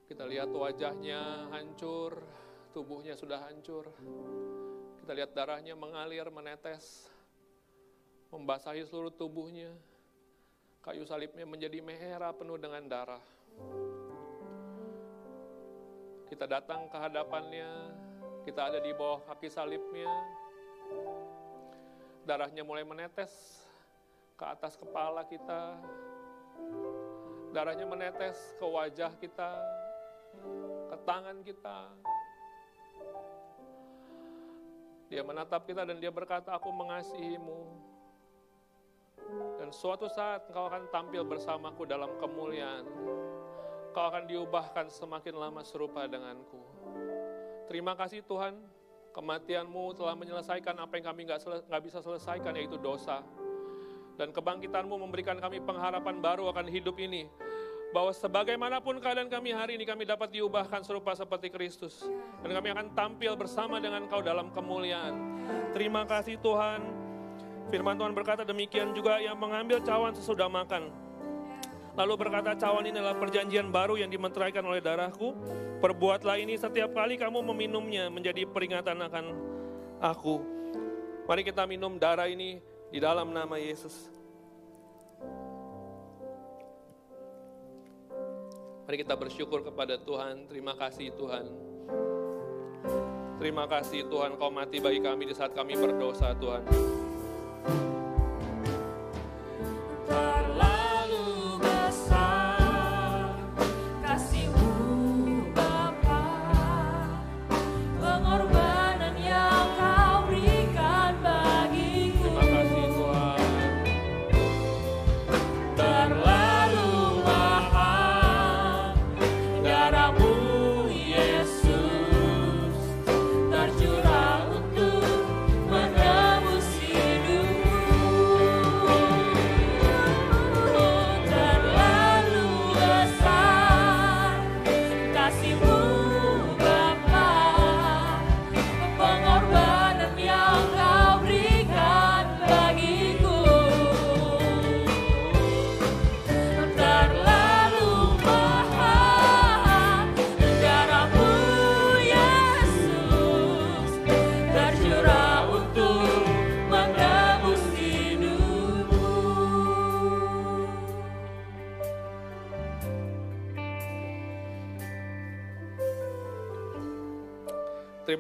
[0.09, 2.25] Kita lihat wajahnya hancur,
[2.73, 3.85] tubuhnya sudah hancur.
[5.05, 7.13] Kita lihat darahnya mengalir, menetes
[8.33, 9.69] membasahi seluruh tubuhnya.
[10.83, 13.23] Kayu salibnya menjadi merah penuh dengan darah.
[16.27, 17.71] Kita datang ke hadapannya,
[18.49, 20.09] kita ada di bawah kaki salibnya.
[22.25, 23.31] Darahnya mulai menetes
[24.35, 25.77] ke atas kepala kita.
[27.53, 29.51] Darahnya menetes ke wajah kita,
[30.89, 31.79] ke tangan kita.
[35.13, 37.92] Dia menatap kita dan dia berkata, aku mengasihimu.
[39.59, 42.85] Dan suatu saat engkau akan tampil bersamaku dalam kemuliaan.
[43.93, 46.61] Kau akan diubahkan semakin lama serupa denganku.
[47.69, 48.57] Terima kasih Tuhan,
[49.13, 53.21] kematianmu telah menyelesaikan apa yang kami nggak bisa selesaikan, yaitu dosa.
[54.17, 57.29] Dan kebangkitanmu memberikan kami pengharapan baru akan hidup ini.
[57.93, 62.01] Bahwa sebagaimanapun keadaan kami hari ini, kami dapat diubahkan serupa seperti Kristus.
[62.41, 65.13] Dan kami akan tampil bersama dengan kau dalam kemuliaan.
[65.77, 66.81] Terima kasih Tuhan,
[67.69, 70.91] Firman Tuhan berkata demikian juga yang mengambil cawan sesudah makan.
[71.93, 75.37] Lalu berkata cawan ini adalah perjanjian baru yang dimeteraikan oleh darahku.
[75.79, 79.25] Perbuatlah ini setiap kali kamu meminumnya menjadi peringatan akan
[80.01, 80.41] aku.
[81.29, 84.09] Mari kita minum darah ini di dalam nama Yesus.
[88.89, 90.49] Mari kita bersyukur kepada Tuhan.
[90.49, 91.45] Terima kasih Tuhan.
[93.41, 96.92] Terima kasih Tuhan kau mati bagi kami di saat kami berdosa Tuhan.
[100.09, 100.72] Parlare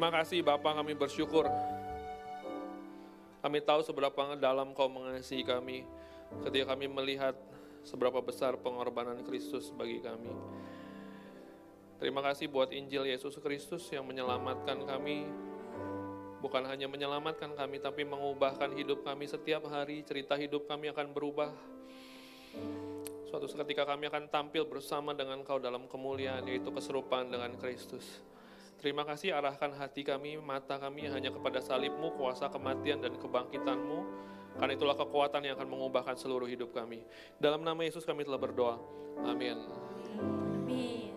[0.02, 1.46] Terima kasih Bapak kami bersyukur.
[3.38, 5.86] Kami tahu seberapa dalam kau mengasihi kami
[6.42, 7.38] ketika kami melihat
[7.86, 10.34] seberapa besar pengorbanan Kristus bagi kami.
[12.02, 15.22] Terima kasih buat Injil Yesus Kristus yang menyelamatkan kami,
[16.42, 21.54] bukan hanya menyelamatkan kami, tapi mengubahkan hidup kami setiap hari, cerita hidup kami akan berubah.
[23.30, 28.31] Suatu ketika kami akan tampil bersama dengan kau dalam kemuliaan, yaitu keserupaan dengan Kristus.
[28.82, 33.98] Terima kasih arahkan hati kami, mata kami hanya kepada salibmu, kuasa kematian dan kebangkitanmu,
[34.58, 37.06] karena itulah kekuatan yang akan mengubahkan seluruh hidup kami.
[37.38, 38.82] Dalam nama Yesus kami telah berdoa.
[39.22, 39.54] Amin.
[40.18, 41.11] Amin.